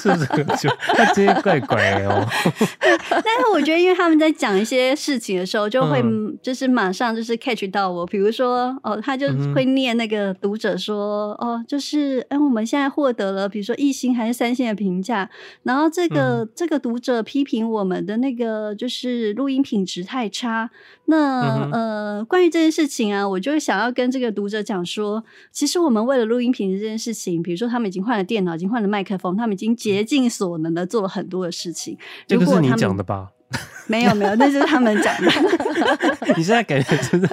[0.00, 0.68] 是不是喝酒？
[0.94, 2.26] 他今天怪怪的哦。
[3.08, 6.02] 但是我觉得，因为他们在讲一些事情的时候，就会
[6.42, 8.04] 就是马上就是 catch 到我。
[8.06, 15.30] 比如说，哦，他就会念那个读者说，哦，就是哎，我们现在获得了比如说一星还是三星的评价，
[15.62, 20.70] 然后这个这个读者批评我们的那个就是录音品质太差。
[21.06, 31.96] 那呃，关于这件事情啊，我就想要跟这个读者讲说，其实我们为了录音品质这件事情，比如说他们已经换了电脑，已经换了麦克风，他们已经竭尽所能的做了很多的事情。
[32.26, 33.30] 这个是你讲的吧？
[33.86, 35.30] 没有没有，那是他们讲的。
[36.36, 37.28] 你现在感觉真的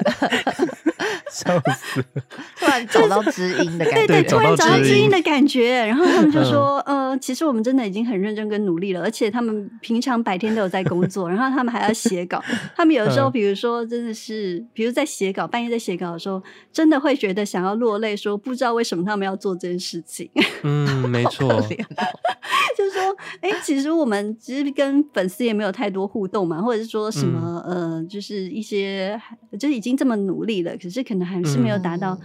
[1.32, 2.04] 笑死，
[2.60, 5.86] 突然找到知音的感觉，对对，突然找到知音的感觉。
[5.86, 12.44] 然后他们就说，呃，其实我们真的已经很认真跟努力了，而且他们平常白天都有在工作， 然后他们还要写稿。
[12.76, 16.42] 他们有的时候，比如说真的是，比如在写稿，半夜在写稿的时候，
[16.74, 20.30] 真的会觉得想要落泪，说不知道为什么他们要做这件事情。
[20.64, 21.48] 嗯，没错，
[22.78, 29.20] 就是说，哎，其实我们其实跟粉丝也没有太多互动嘛，或者是说什么、嗯、呃，就是一些
[29.60, 32.18] 就是已经这么努力了，可是可能还是没有达到、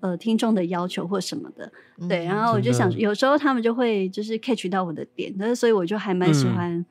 [0.00, 2.24] 嗯、呃听众的要求或什么的，嗯、对。
[2.24, 6.84] 然后我就想，有时候他们就会就是 catch 到我的点，但是所以我就还蛮喜欢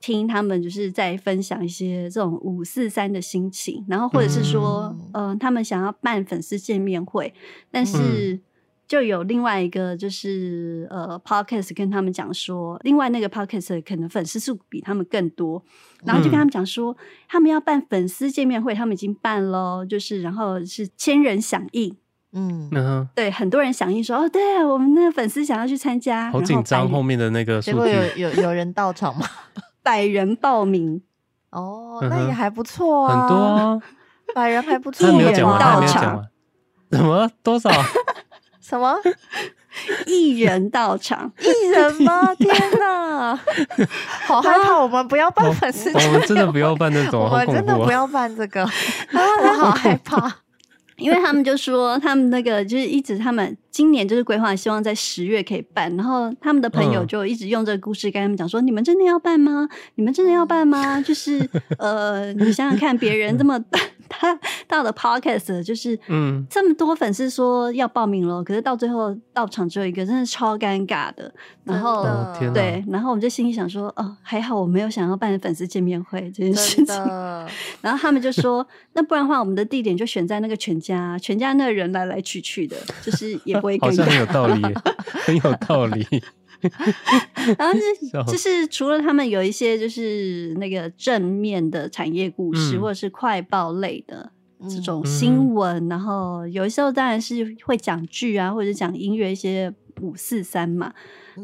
[0.00, 7.32] 听他们就是在分享一些这种五四三的心情，然后或者是说，嗯、呃，他们想要办粉丝见面会，
[7.70, 8.40] 但是。
[8.86, 15.60] 嗯就有另外一个就是呃，podcast 跟他们讲说，另外那个 podcast 可能粉丝数比他们更多，
[16.04, 16.96] 然后就跟他们讲说，嗯、
[17.28, 21.96] 他们要办粉丝见面会，他们已经办了，就是然后是千人响应，
[22.32, 22.70] 嗯，
[23.12, 29.26] 对，很多人响应说，哦，对我们那个粉丝想要去参加，好紧张，后面的那个数据，结果有有有人到场吗？
[29.82, 31.02] 百人报名，
[31.50, 33.82] 哦，那也还不错啊，很多啊，
[34.32, 36.24] 百人还不错，一人到场，
[36.88, 37.68] 怎么多少？
[38.66, 38.96] 什么？
[40.06, 41.30] 一人到场？
[41.38, 42.34] 一人吗？
[42.34, 42.48] 天
[42.80, 43.38] 哪！
[44.26, 44.80] 好害怕！
[44.80, 48.62] 我们不要办粉丝，我们真的不要办那种，我们真的不要办这个，
[49.12, 50.38] 我好害怕。
[50.96, 55.94] 因为他们就说，他们那个就是一直，他们今年就是规划，希望在十月可以办。
[55.94, 59.68] 然后他们的朋友就一直用这个故事跟他们讲说：“你们真的要办吗？
[59.96, 61.46] 你们真的要办吗？”就是
[61.78, 63.78] 呃，你想想看，别人这么大。
[64.08, 71.32] 他到了 podcast 就是，嗯，这么多粉丝说要报名了，可是到最后到场只有一个，真的超尴尬的。
[71.64, 76.96] 然后，哦、对，然后我们就心里想说，哦，还好我没有想要办粉丝见面会这件事情。
[77.82, 83.84] 然后他们就说，那不然的话，我们的地点就选在那个全家，全家那人来来去去的，就是也不会 尴尬。
[83.86, 84.62] 好 像很有道理，
[85.04, 86.06] 很有道理。
[87.58, 94.30] 然后是就是除了他们有一些就是那个正面的产业故事，嗯、或者是快报类的
[94.68, 100.92] 这种新闻，嗯、然后有时候当然是会讲剧啊，或者讲音乐一些五四三嘛，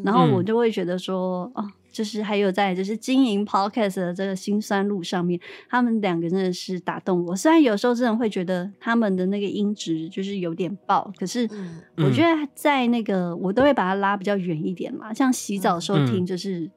[0.04, 1.70] 然后我就会觉得说、嗯、哦。
[1.92, 7.36] 就是还有在就是经营 podcast 的这个辛酸路上面，他们两个真的是打动我。
[7.36, 11.48] 虽然有时候真的会觉得他们的那个音质就是有点爆，可是
[11.98, 15.12] 我觉得在那个我都会把它拉比较远一点嘛。
[15.12, 16.70] 像洗澡的时候听，就是、嗯、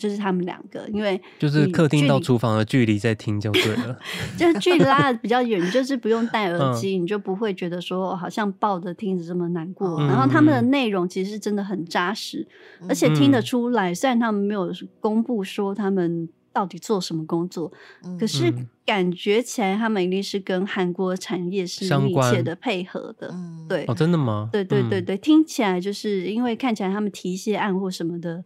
[0.00, 3.98] 就是他们两个，因为就是客厅到厨房的距离在听就对了，
[4.38, 10.00] 就是距离拉的比较远，就是不用戴 耳机，嗯、你就不会觉得说好像抱着听着这么难过。
[10.00, 12.48] 嗯、然后他们的内容其实真的很扎实。
[12.88, 17.70] 而且听得出来，虽然他们没有公布说他们到底做什么工作，
[18.02, 18.52] 嗯、可是
[18.86, 23.32] 感觉起来他们一定是跟韩国产业是密切的配合的。
[23.68, 24.48] 对，哦，真的吗？
[24.50, 28.42] 对对对对，嗯、听起来就是因为看起来他们提一些案或什么的，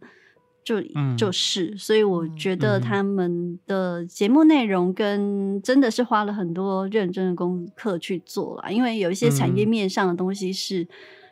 [0.65, 0.81] 就
[1.15, 10.87] 就是，所以我觉得他们的节目内容跟真的是花了很多认真的功课去做了，因为有一些产业面上的东西是，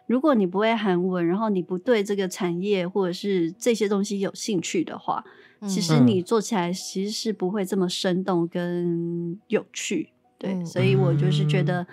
[0.05, 5.25] 如果你不会韩文，然后你不对这个产业或者是这些东西有兴趣的话，
[5.67, 10.09] 其实你做起来其实是不会这么生动跟有趣。
[10.37, 11.81] 对，所以我就是觉得。
[11.81, 11.87] 嗯、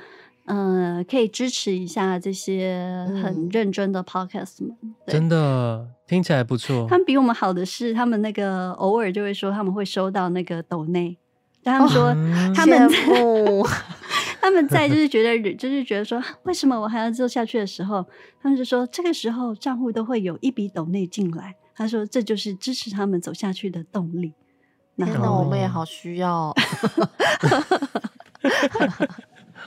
[0.46, 6.86] 呃，可以支持一下这些很认真的 podcast 们，嗯、真的听起来不错。
[6.88, 11.16] 他们比我们好的是，他们那个偶尔就会说他们会收到那个抖内，
[11.62, 12.90] 但他们说、哦、他们
[14.40, 18.04] 他们在就是觉得 就是觉得说为什么我还要做下去的时候，
[18.42, 21.54] 他们就说这个时候账户都会有一笔抖内进来。
[21.76, 24.34] 他说这就是支持他们走下去的动力。
[24.96, 26.52] 那那我们也好需要。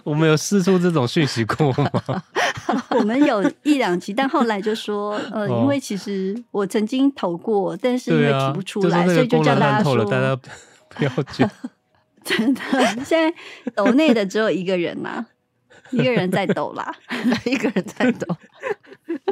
[0.03, 2.23] 我们有试出这种讯息过吗？
[2.91, 10.35] 我们有一两期，但后来就说，呃，因为其实我曾经投过，但是因为提不出来，啊、所以就叫大家说，大家
[10.89, 11.45] 不要去。
[12.23, 12.61] 真的，
[13.03, 13.33] 现在
[13.75, 15.25] 抖内的只有一个人嘛，
[15.91, 16.93] 一个人在抖啦，
[17.45, 18.35] 一个人在抖。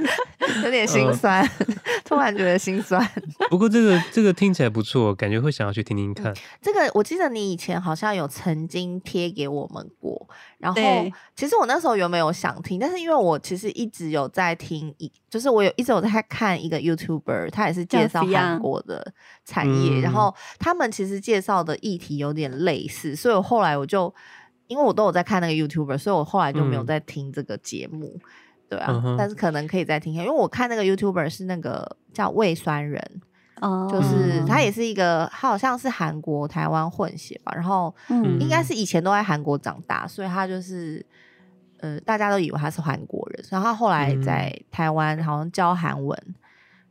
[0.64, 1.66] 有点心酸，呃、
[2.04, 3.02] 突然觉得心酸。
[3.50, 6.32] 不过这个这个听起来不错，感觉会想要去听听看。
[6.32, 10.82] 嗯、这个我记得你以前好像有曾经贴给我们过，然后
[11.36, 12.80] 其实我那时候有没有想听？
[12.80, 19.14] 但是因为我其实一直有在听一，就是我有一直有在看一个 YouTuber，他也是介绍韩国的
[19.46, 24.14] 产业，嗯、然后他们其实介绍的议题有点类似，所以我后来我就
[24.68, 28.20] 因为我都有在看那个 YouTuber，所以我后来就没有在听这个节目。
[28.72, 33.22] 嗯对啊，嗯、但是可能可以再听一下，因为我看那个 YouTuber 是那个叫胃酸人，
[33.60, 37.94] 哦，就是他也是一个，他好像是韩国台湾混血吧，然后
[38.40, 41.06] 应该是以前都在韩国长大，所以他就是
[41.80, 46.18] 呃，大家都以为他是韩国人，然后他后来在台湾好像教韩文，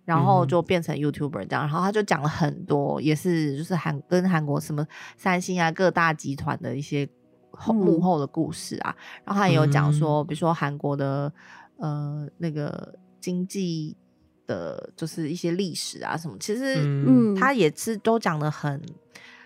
[0.04, 7.08] 然后就变成 YouTuber 这样，然后他就讲了很多，也是就是韩跟韩国什么三星啊各大集团的一些
[7.52, 11.32] 后幕后的故事啊，然后他也有讲说，比如说韩国的。
[11.80, 13.96] 呃，那个经济
[14.46, 18.82] 的，就是一些历史啊什么，其实嗯，他也是都讲的很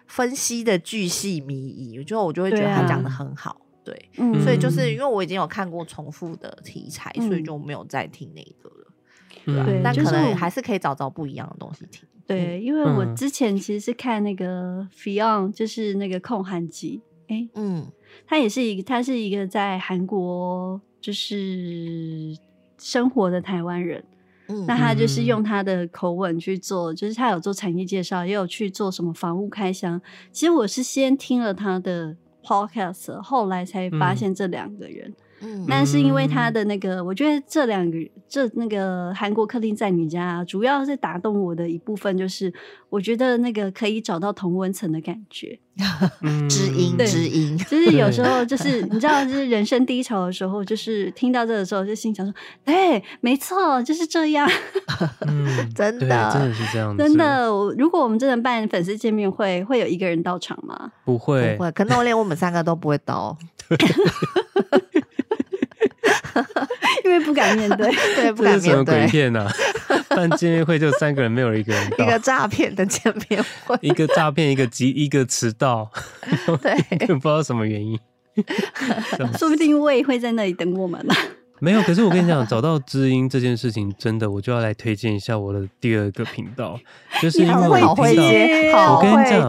[0.07, 4.11] 分析的巨细靡遗，我觉得我就会觉得他讲的很好，对，
[4.43, 12.05] 所以就是因为我已经有看过重复的题材，嗯、所以就没有再听那个了，对、啊、但可能还是可以找找不一样的东西听。
[12.27, 17.93] 对，因为我之前其实是看那个 Fion，就是那个控韩吉，哎、欸，嗯，
[18.27, 20.81] 他也是一个，他是一个在韩国。
[21.05, 22.35] 就是
[22.79, 24.03] 生活的台湾人，
[24.49, 30.01] 嗯，那他就是用他的口吻去做，就是他有做产业介绍，也有去做什么房屋开箱。
[30.33, 35.11] 其实我是先听了他的 podcast，后来才发现这两个人。
[35.11, 42.53] 嗯嗯，但是因为他的那个，我觉得这两个这那个韩国客厅在你家，主要是打动我的一部分就是，
[42.89, 45.59] 我觉得那个可以找到同温层的感觉，
[46.49, 54.49] 知音知音，就是有时候就是你知道，就是人生低潮的时候，就是听到这个时候就心想说，对，没错，就是这样，
[55.75, 57.45] 真的真的是这样，真的。
[57.77, 60.93] 如果我们真的办粉丝见面会，会有一个人到场吗？
[61.05, 63.37] 不会，不会，可能连我们三个都不会到。
[67.35, 68.61] 不敢面对， 对，不敢面对。
[68.61, 69.51] 这是什么鬼片呢？
[70.09, 71.87] 办见面会就三个人，没有一个人。
[71.99, 75.91] 一个诈骗的见面会，一个诈骗，一个急，一个迟到。
[76.63, 76.77] 对，
[77.09, 77.99] 不知道什么原因。
[79.37, 81.15] 说不定魏会在那里等我们呢。
[81.65, 86.79] 没有，可是我跟你讲，找到知音这件事情，真的，我就要来推荐一下我的第二个频道，
[87.23, 87.87] 就是因为我听
[88.71, 89.49] 到，我跟你讲，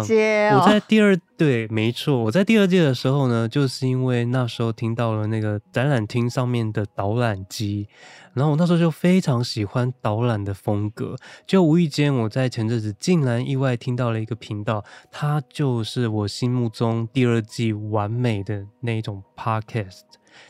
[0.57, 7.89] 我在第二对，没错，我在第二届的时候呢，就是因为那时候听到了那个展览厅上面的导览机，
[8.33, 20.03] 然后我那时候就非常喜欢导览的风格，就无意间我在前阵子竟然意外听到了一个频道，它就是我心目中第二季完美的那一种 podcast，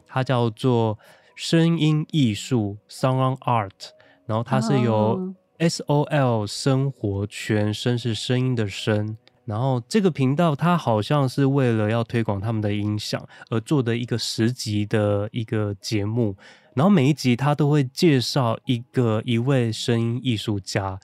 [0.06, 1.00] 它叫做。
[1.36, 3.92] 声音艺术 Sound Art，
[4.26, 16.36] 然后它是由 S O L 生活圈，声是声音的声，然后这个频道它好像是为了要推广他们的音响而做的一个十集的一个节目，
[16.74, 21.00] 然后每一集它都会介绍一个一位声音艺术家，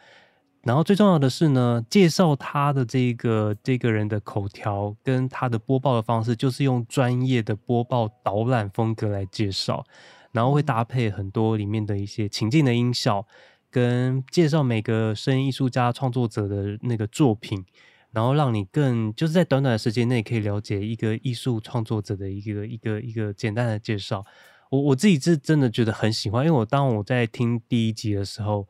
[0.63, 9.83] 然后最重要的是呢，介绍他的这个这个人的口条跟他的播报的方式，就是用专业的播报导览风格来介绍。
[10.31, 13.25] 然后会搭配很多里面的一些情境的音效，
[13.69, 17.65] 跟介绍每个声音艺术家创作者的那个作品，
[18.11, 24.25] 然后让你更就是在短短的时间内可以了解一个艺术创作者的一个一个一个简单的介绍。
[24.69, 28.65] 我我自己是真的觉得很喜欢，因为我当我在听第一集的时候，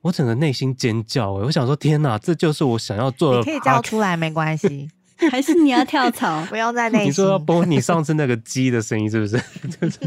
[0.00, 1.44] 我整个内心尖叫哎！
[1.44, 3.38] 我想说，天哪，这就是我想要做的。
[3.38, 4.88] 你可以叫出来，没关系。
[5.30, 6.44] 还是你要跳槽？
[6.46, 7.08] 不要在内心。
[7.08, 9.36] 你说要播你上次那个鸡的声音是不是？
[9.80, 9.98] 就是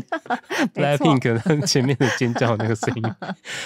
[0.73, 3.03] Blackpink 前面的尖叫那个声音，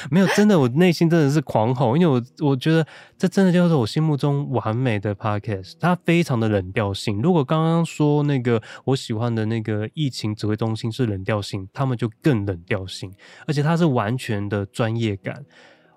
[0.10, 2.86] 没有，真的，我内心真的是狂吼，因为我我觉得
[3.18, 7.22] 这真的就是我心目中完美的 Podcast，它非常的冷调性。
[7.22, 13.14] 如果刚刚说那个我喜欢的那个疫情指挥中心是冷调性，他们就更冷调性，
[13.48, 15.44] 而且它是完全的专业感。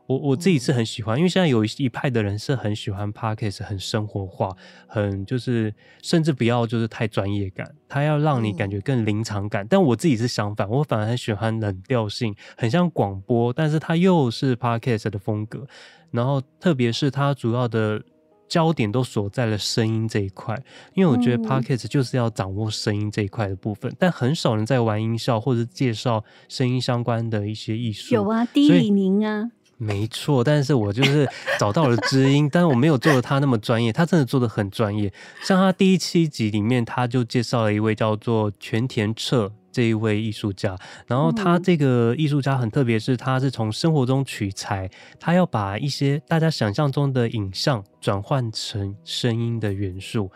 [0.08, 4.56] 我我自己是很喜欢，因为现在有一派的人是很喜欢 Podcast，很生活化，
[4.86, 9.66] 很就是甚至不要就是太专业感，他要让你感觉更临场感。
[9.68, 15.66] 但我自己是相反，我反而很喜欢冷调性，很像广播，但是它又是 Podcast 的风格。
[16.10, 18.02] 然后特别是它主要的
[18.48, 20.58] 焦点都锁在了声音这一块，
[20.94, 28.14] 因为我觉得 Podcast 就是要掌握声音这一块的部分，但很少人在玩音效或者介绍声音相关的一些艺术。
[28.14, 29.50] 有啊，低李宁啊。
[29.80, 31.26] 没错，但是我就是
[31.58, 35.12] 找到了知音，但是我没有做的他那么专业，他真的做的很专业。
[35.44, 40.76] 像他第一期集里面，他就介绍了一位叫做全田彻这一位艺术家，
[41.06, 50.28] 然后他这个艺术家很特别，是他是从生活中取材，他要把一些大家想象中的影像转换成声音的元素，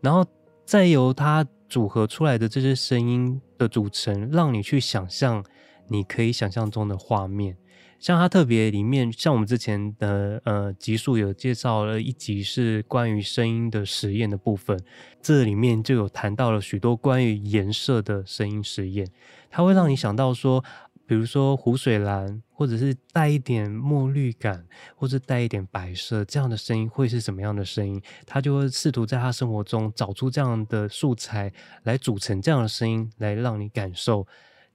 [0.00, 0.24] 然后
[0.64, 5.44] 再由他组合出来的这些声音的组成，让你去想象
[5.88, 7.58] 你可以想象中的画面。
[8.06, 14.78] 像它特别里面，像我们之前的呃集数有介绍了一集是关于声音的实验的部分，
[15.20, 19.08] 这里面就有谈到了许多关于颜色的声音实验，
[19.50, 20.64] 它会让你想到说，
[21.04, 28.00] 比如说湖水蓝，或者是带一点墨绿感，或者带一点白色，这样的声音会是什么样的声音？
[28.24, 31.52] 他就会试图在他生活中找出这样的素材
[31.82, 34.28] 来组成这样的声音，来让你感受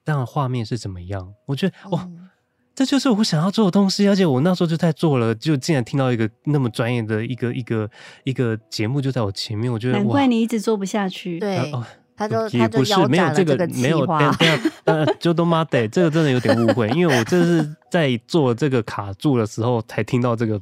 [0.03, 1.33] 那画面是怎么样。
[1.45, 2.01] 我觉得哇。
[2.01, 2.11] 哦
[2.81, 7.87] 这就是我想要做的东西，而且我那时候就在做了，就竟然听到一个那么专业的一个一个
[8.23, 11.39] 一个节目就在我前面，我觉得难怪你一直做不下去。
[11.39, 11.85] 对，哦、
[12.17, 20.59] 他就也不是没有这个没有，没有，呃就都妈的，这个真的有点误会，因为我这是在做这个卡住的时候才听到这个。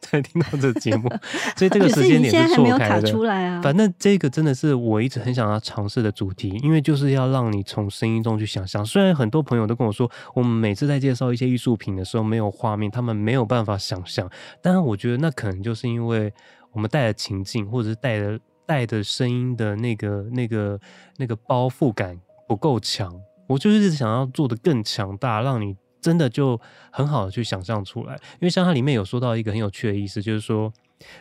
[0.10, 1.08] 才听到这节目，
[1.56, 3.30] 所以这个时间点是错开的。
[3.30, 8.84] 啊、反正这个真的是我一直很想要尝试的主题，因为就是要让你从声音中去想象。
[8.84, 14.28] 虽然很多朋友都跟我说，我们每次在介绍一些艺术品的时候没有画面，他们没有办法想象。
[14.62, 16.32] 但是我觉得那可能就是因为
[16.72, 20.80] 我们带的情境，或者是带的带的声音的那个那个
[21.18, 23.14] 那个包覆感不够强。
[23.46, 25.76] 我就是一直想要做的更强大，让你。
[26.00, 30.72] 真的就很好的去想象出来，因为像它里面有说到一个很有趣的意思，就是说，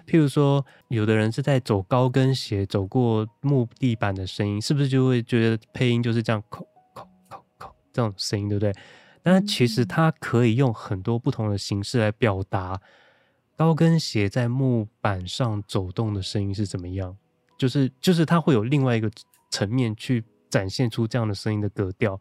[0.08, 8.74] 譬如说，有的人是在走高跟鞋走过木地板的声音，是不是就会觉得配音就是这样，扣扣扣扣这种声音，对不对？
[9.22, 12.82] 但其实它可以用很多不同的形式来表达
[13.58, 17.18] 高跟鞋在木板上走动的声音是怎么样，
[17.58, 19.12] 就是就是它会有另外一个
[19.50, 22.20] 层面去展现出这样的声音的格调。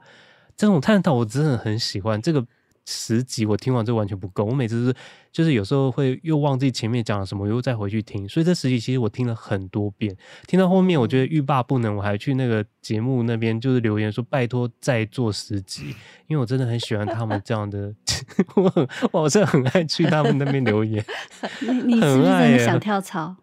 [0.59, 2.21] 这种探讨我真的很喜欢。
[2.21, 2.45] 这个
[2.85, 4.95] 十集我听完之后完全不够，我每次是
[5.31, 8.29] 就是有时候会又忘记前面讲了什么，我又再回去听。
[8.29, 15.95] 所以这十集其实我听了很多遍，听到后面我觉得欲罢不能，我还去那个节目那边就是留言说拜托再做十集，
[16.27, 17.95] 因为我真的很喜欢他们这样的，
[18.57, 21.05] 我很我好像很爱去他们那边留言。
[21.63, 23.37] 你你是不是想跳槽？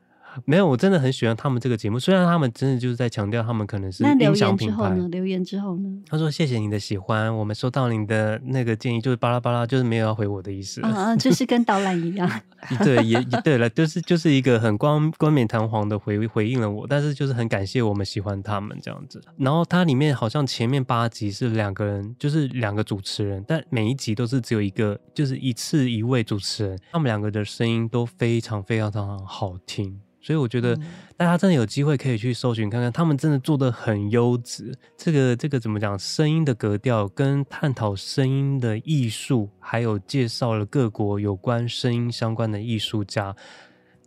[0.43, 1.97] 没有，我真的很喜欢他们这个节目。
[1.97, 4.89] 虽然他们真的就是在强调他们可能是音响品牌。
[5.09, 5.89] 留言之后呢？
[6.09, 12.29] 他说：“谢谢你的喜欢，我们收到你的那个建议，就是巴拉巴拉，就是没有要回我的意思。”啊，就是跟导览一样。
[12.83, 19.21] 对，也对了，就是就是一个很光冠冕堂皇的回回应了我，但是就是很感谢我们喜欢他们这样子。
[19.37, 29.99] 然后它里面好像前面八集是两个人，就是两个主持人，但每一集都是只有一个，就是一次一位主持人，他们两个的声音都非常非常非常好听。
[30.25, 30.75] 所以我觉得
[31.15, 34.73] 大家真的有机会可以去搜寻看看，他们真的做的很优质。
[34.97, 35.99] 这个这个怎么讲？
[35.99, 43.35] 声音的格调跟探讨声音的艺术，还有介绍了各国有关声音相关的艺术家。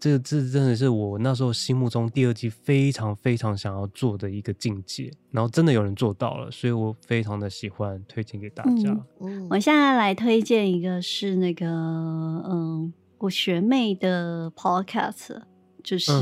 [0.00, 5.12] 这个这真的是我那时候心目中第二季非常非常想要做的一个境界。
[5.30, 8.90] 然后真的有人做到了，所以我非常的喜欢，推荐给大家。
[9.20, 15.42] 嗯，我现在来推荐一个是那个嗯，我学妹的 podcast。
[15.82, 16.12] 就是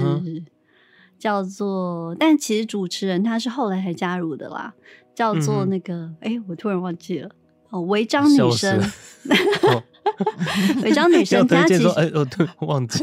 [1.18, 4.74] 叫做，嗯、但其实主持人他是后来才加入的啦，
[5.14, 7.30] 叫做那个，哎、嗯欸，我突然忘记了
[7.70, 8.80] 哦，违章女生，
[10.82, 13.02] 违章女生， 她其实，哎，我突然忘记，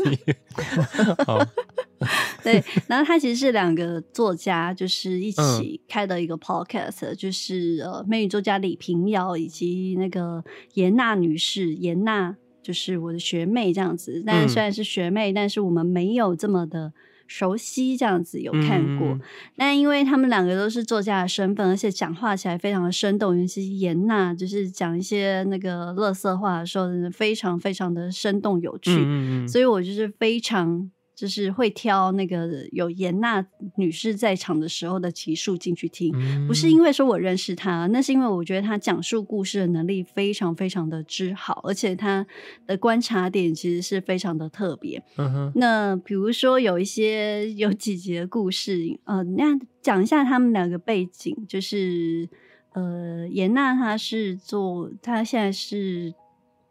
[1.26, 1.46] 好，
[2.44, 10.44] 对，然后她其实是两个作家，就是一起开的一个 podcast，、嗯、就是呃，美女作家李平遥以及那个
[10.76, 12.38] 严娜女士，严娜。
[12.64, 14.24] 就是我的学妹这样子。
[14.26, 16.94] 但虽然是学妹，嗯、但是我们没有这么的
[17.28, 19.10] 熟悉，这样子有看过。
[19.10, 19.22] 嗯、
[19.56, 28.92] 但因为他们两个都是作家的身份，而且讲话起来非常的生动，尤其是严娜，就是讲一些那个乐色话的时候，真的非常非常的生动有趣。
[29.06, 30.90] 嗯、所以我就是非常。
[31.24, 33.46] 就是会挑那个有严娜
[33.78, 42.28] 女士在场的时候的集数进去听，嗯、不是因为说我认识她，那是因为我觉得她讲述故事的能力非常非常的之好，而且她
[42.68, 45.02] 的观察点其实是非常的特别。
[45.16, 52.28] 嗯、哼那比如说有一些有几集的故事，呃，那讲一下他们两个背景，就是
[52.74, 56.14] 呃，严娜她是做，她现在是。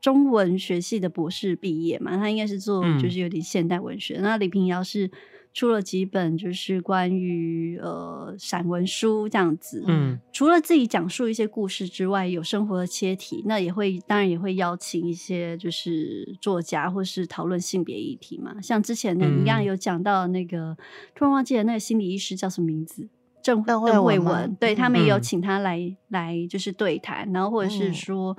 [0.03, 4.17] 中文学系的博士毕业嘛，他应该是做就是有点现代文学。
[4.17, 5.09] 嗯、那李平瑶是
[5.55, 9.85] 出了几本就是关于呃散文书这样子。
[9.87, 18.61] 嗯，除了自己讲述一些故事之外，有生活的切题，那也会当然也会邀请一些就是作家或是讨论性别议题嘛。
[18.61, 20.77] 像之前呢，你刚刚有讲到那个，嗯、
[21.15, 23.09] 突然忘记了那个心理医师叫什么名字？
[23.41, 28.37] 郑邓惠文，对，他们也有请他来、嗯、来就是对谈，然后或者是说。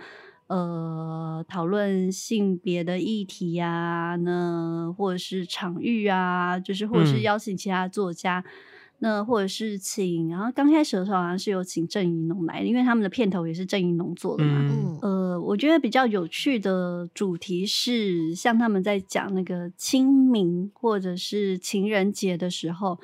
[0.53, 8.51] 嗯呃，讨论性别的议题啊，那或者是场域啊，就是或者是邀请其他作家，嗯、
[8.99, 14.59] 那或者是请，然后刚开始的时候好像是有请郑宜农来，因为他们的片头也是郑宜农做的嘛。
[15.01, 22.99] 嗯、呃，我觉得比较有趣的主题是，像他们在讲那个清明或者是情人节的时候。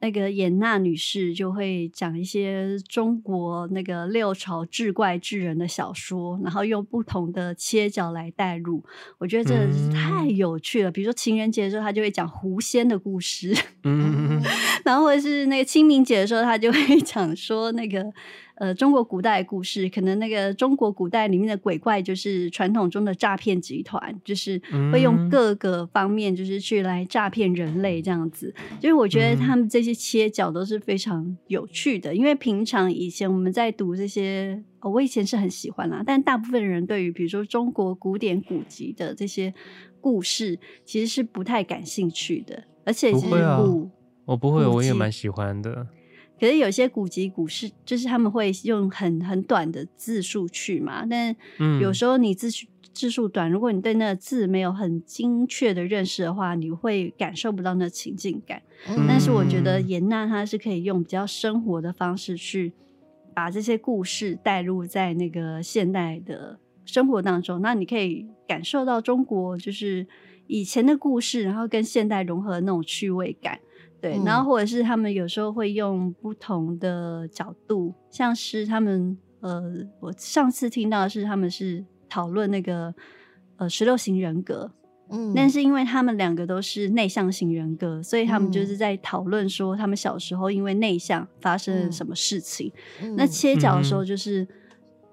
[0.00, 8.84] 那个严娜女士就会讲一些中国那个六朝志怪志人的小说，然后用不同的切角来带入，
[9.18, 10.90] 我觉得真的是太有趣了。
[10.90, 14.40] 嗯、比如说情人节的时候，她就会讲狐仙的故事，嗯、
[14.84, 18.12] 然后或者是那个清明节的时候，她就会讲说那个。
[18.58, 24.60] 呃，中国古代的故事，可能那个中国古代里面的鬼怪，就是传统中的诈骗集团，就是
[24.92, 28.52] 会用各个方面，就是去来诈骗人类这样子。
[28.80, 39.54] 就是我觉得他们这些切角都是非常有趣的，因为平常以前我们在读这些，哦，我以前是很喜欢啦，但大部分人对于比如说中国古典古籍的这些
[40.00, 43.60] 故事，其实是不太感兴趣的，而且其实不，不会啊，
[44.24, 45.86] 我不会，我也蛮喜欢的。
[46.38, 51.34] 可是有些古籍古事，就是他们会用很很短的字数去嘛，但
[51.80, 52.48] 有时候你字
[52.92, 58.62] 字数短，如果你对那个字没有很精确的认识的话，你会感受不到那情境感。
[58.88, 62.72] 嗯、但是我觉得严娜她是可以用比较生活的方式去
[63.34, 70.06] 把这些故事带入在那个现代的生活当中，那你可以感受到中国就是
[70.46, 73.60] 以前的故事，然后跟现代融合的那种趣味感。
[74.00, 79.62] 对，然后或者是他们有时候会用不同的角度，嗯、像是他们呃，
[80.00, 82.94] 我上次听到的是他们是讨论那个
[83.56, 84.70] 呃十六型人格，
[85.10, 92.72] 嗯，但是因为他们两个都是内向型人格，所以他们就是在讨论说他们小时候因为内向发生了什么事情，
[93.02, 94.42] 嗯、那切角的时候就是。
[94.42, 94.48] 嗯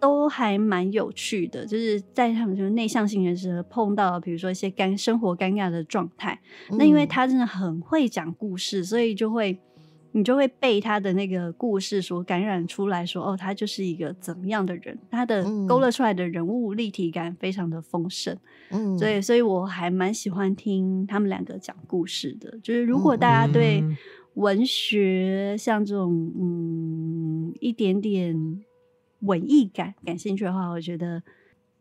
[0.06, 6.39] 都还蛮有趣的，就是在他们就是内向型人士碰到，比如说一些尴生活尴尬的状态，
[6.70, 9.58] 嗯、那因为他真的很会讲故事，所以就会
[10.12, 18.38] 你就会被他的那个故事所感染出来说，哦，他就是一个怎么样的人，他的勾勒出来的人物立体感非常的丰盛，
[18.70, 23.84] 嗯，所以所以我还蛮喜欢听他们两个讲故事的，就是如果大家对
[24.36, 28.64] 文学像这种嗯一点点。
[29.22, 31.22] 文艺感感兴趣的话，我觉得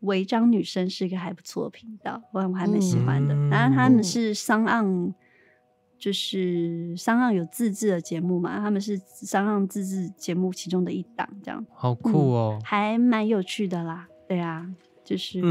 [0.01, 3.33] 违章女生是一个还不错的频道，我我还蛮喜欢的。
[3.33, 5.13] 嗯、然后他们是 SoundOn，
[5.97, 14.07] 就是 SoundOn 有自制的节目嘛，他们是 SoundOn 自制节目其中的一档，这样好酷哦，嗯、还蛮有趣的啦。
[14.27, 14.67] 对啊，
[15.03, 15.41] 就是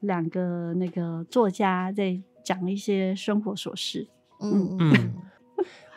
[0.00, 4.08] 两个那个作家在讲一些生活琐事。
[4.40, 4.92] 嗯嗯。
[4.94, 5.14] 嗯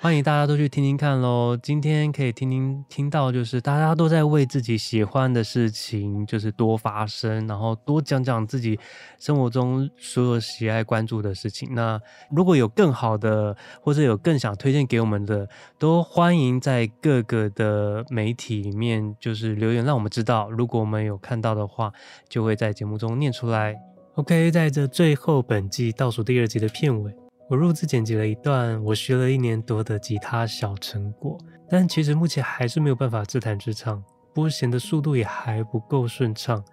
[0.06, 1.58] 欢迎大家都去听听看喽！
[1.58, 8.80] 今天可以听听听到，就是大家都在为自己喜欢的事情，就是多发声，然后多讲讲自己
[9.18, 11.74] 生活中所有喜爱关注的事情。
[11.74, 12.00] 那
[12.30, 15.50] 如果有更好的，或者有更想推荐给我们的，
[15.80, 20.52] 都欢迎在各个的媒体里面就是留言，让我们知道。
[20.52, 21.92] 如果我们有看到的话，
[22.30, 23.76] 就会在节目中念出来。
[24.14, 27.25] OK，在这最后本季倒数第二集的片尾。
[27.48, 31.38] 我录制剪辑了一段我学了一年多的吉他小成果，
[31.70, 36.64] 但其实目前还是没有办法自弹自唱，拨弦的速度也还不够顺畅，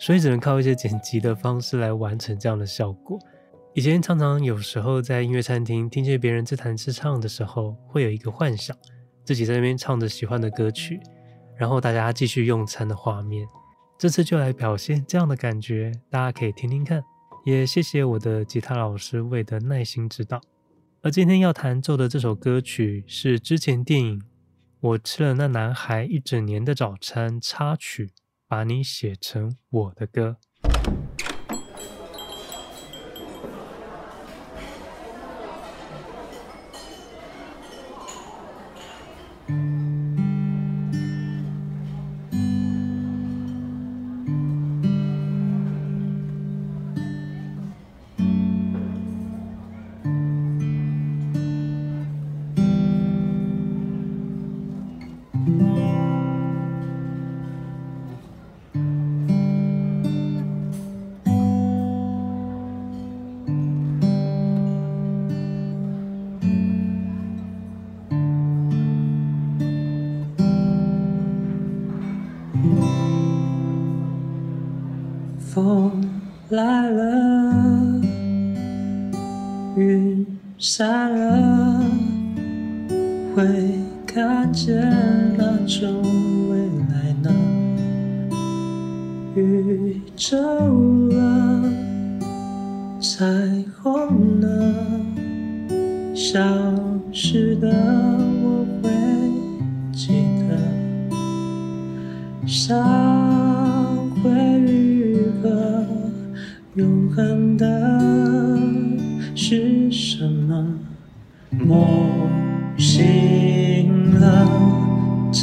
[0.00, 3.16] 所以只能靠一些剪辑的方式来完成这样的效果。
[3.72, 8.76] 以前常常有时候在音乐餐厅听见别人自弹自唱的时候，会有一个幻想，
[9.24, 10.98] 自己在那边唱着喜欢的歌曲，
[11.56, 13.46] 然后大家继续用餐的画面。
[13.96, 17.00] 这次就来表现这样的感觉，大家可以听听看。
[17.46, 20.40] 也谢谢我的吉他老师魏的耐心指导。
[21.00, 24.18] 而今天要弹奏的这首歌曲是之前电影
[24.80, 28.10] 《我吃了那男孩一整年的早餐》插曲，
[28.48, 30.38] 把你写成我的歌。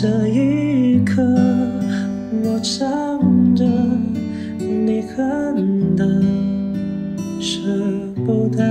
[0.01, 1.21] 这一刻，
[2.43, 3.63] 我唱着
[4.57, 6.03] 你哼的，
[7.39, 7.61] 舍
[8.25, 8.65] 不得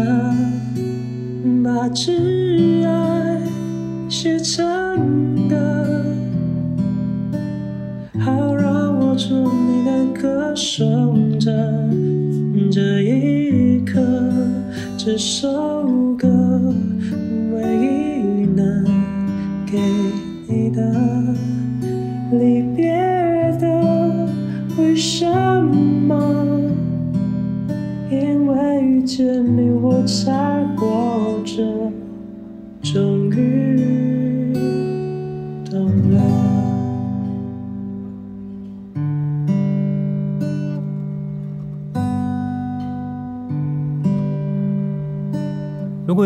[1.62, 3.40] 把挚爱
[4.08, 4.66] 写成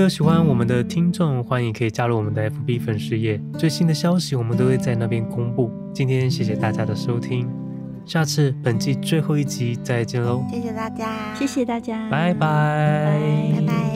[0.06, 5.68] 有喜欢我们的听众，欢迎可以加入我们的 FB 粉丝页，最新的消息我们都会在那边公布。
[5.92, 7.48] 今天谢谢大家的收听，
[8.04, 10.44] 下次本季最后一集再见喽！
[10.48, 13.18] 谢谢大家，谢谢大家，拜拜，
[13.56, 13.95] 拜拜。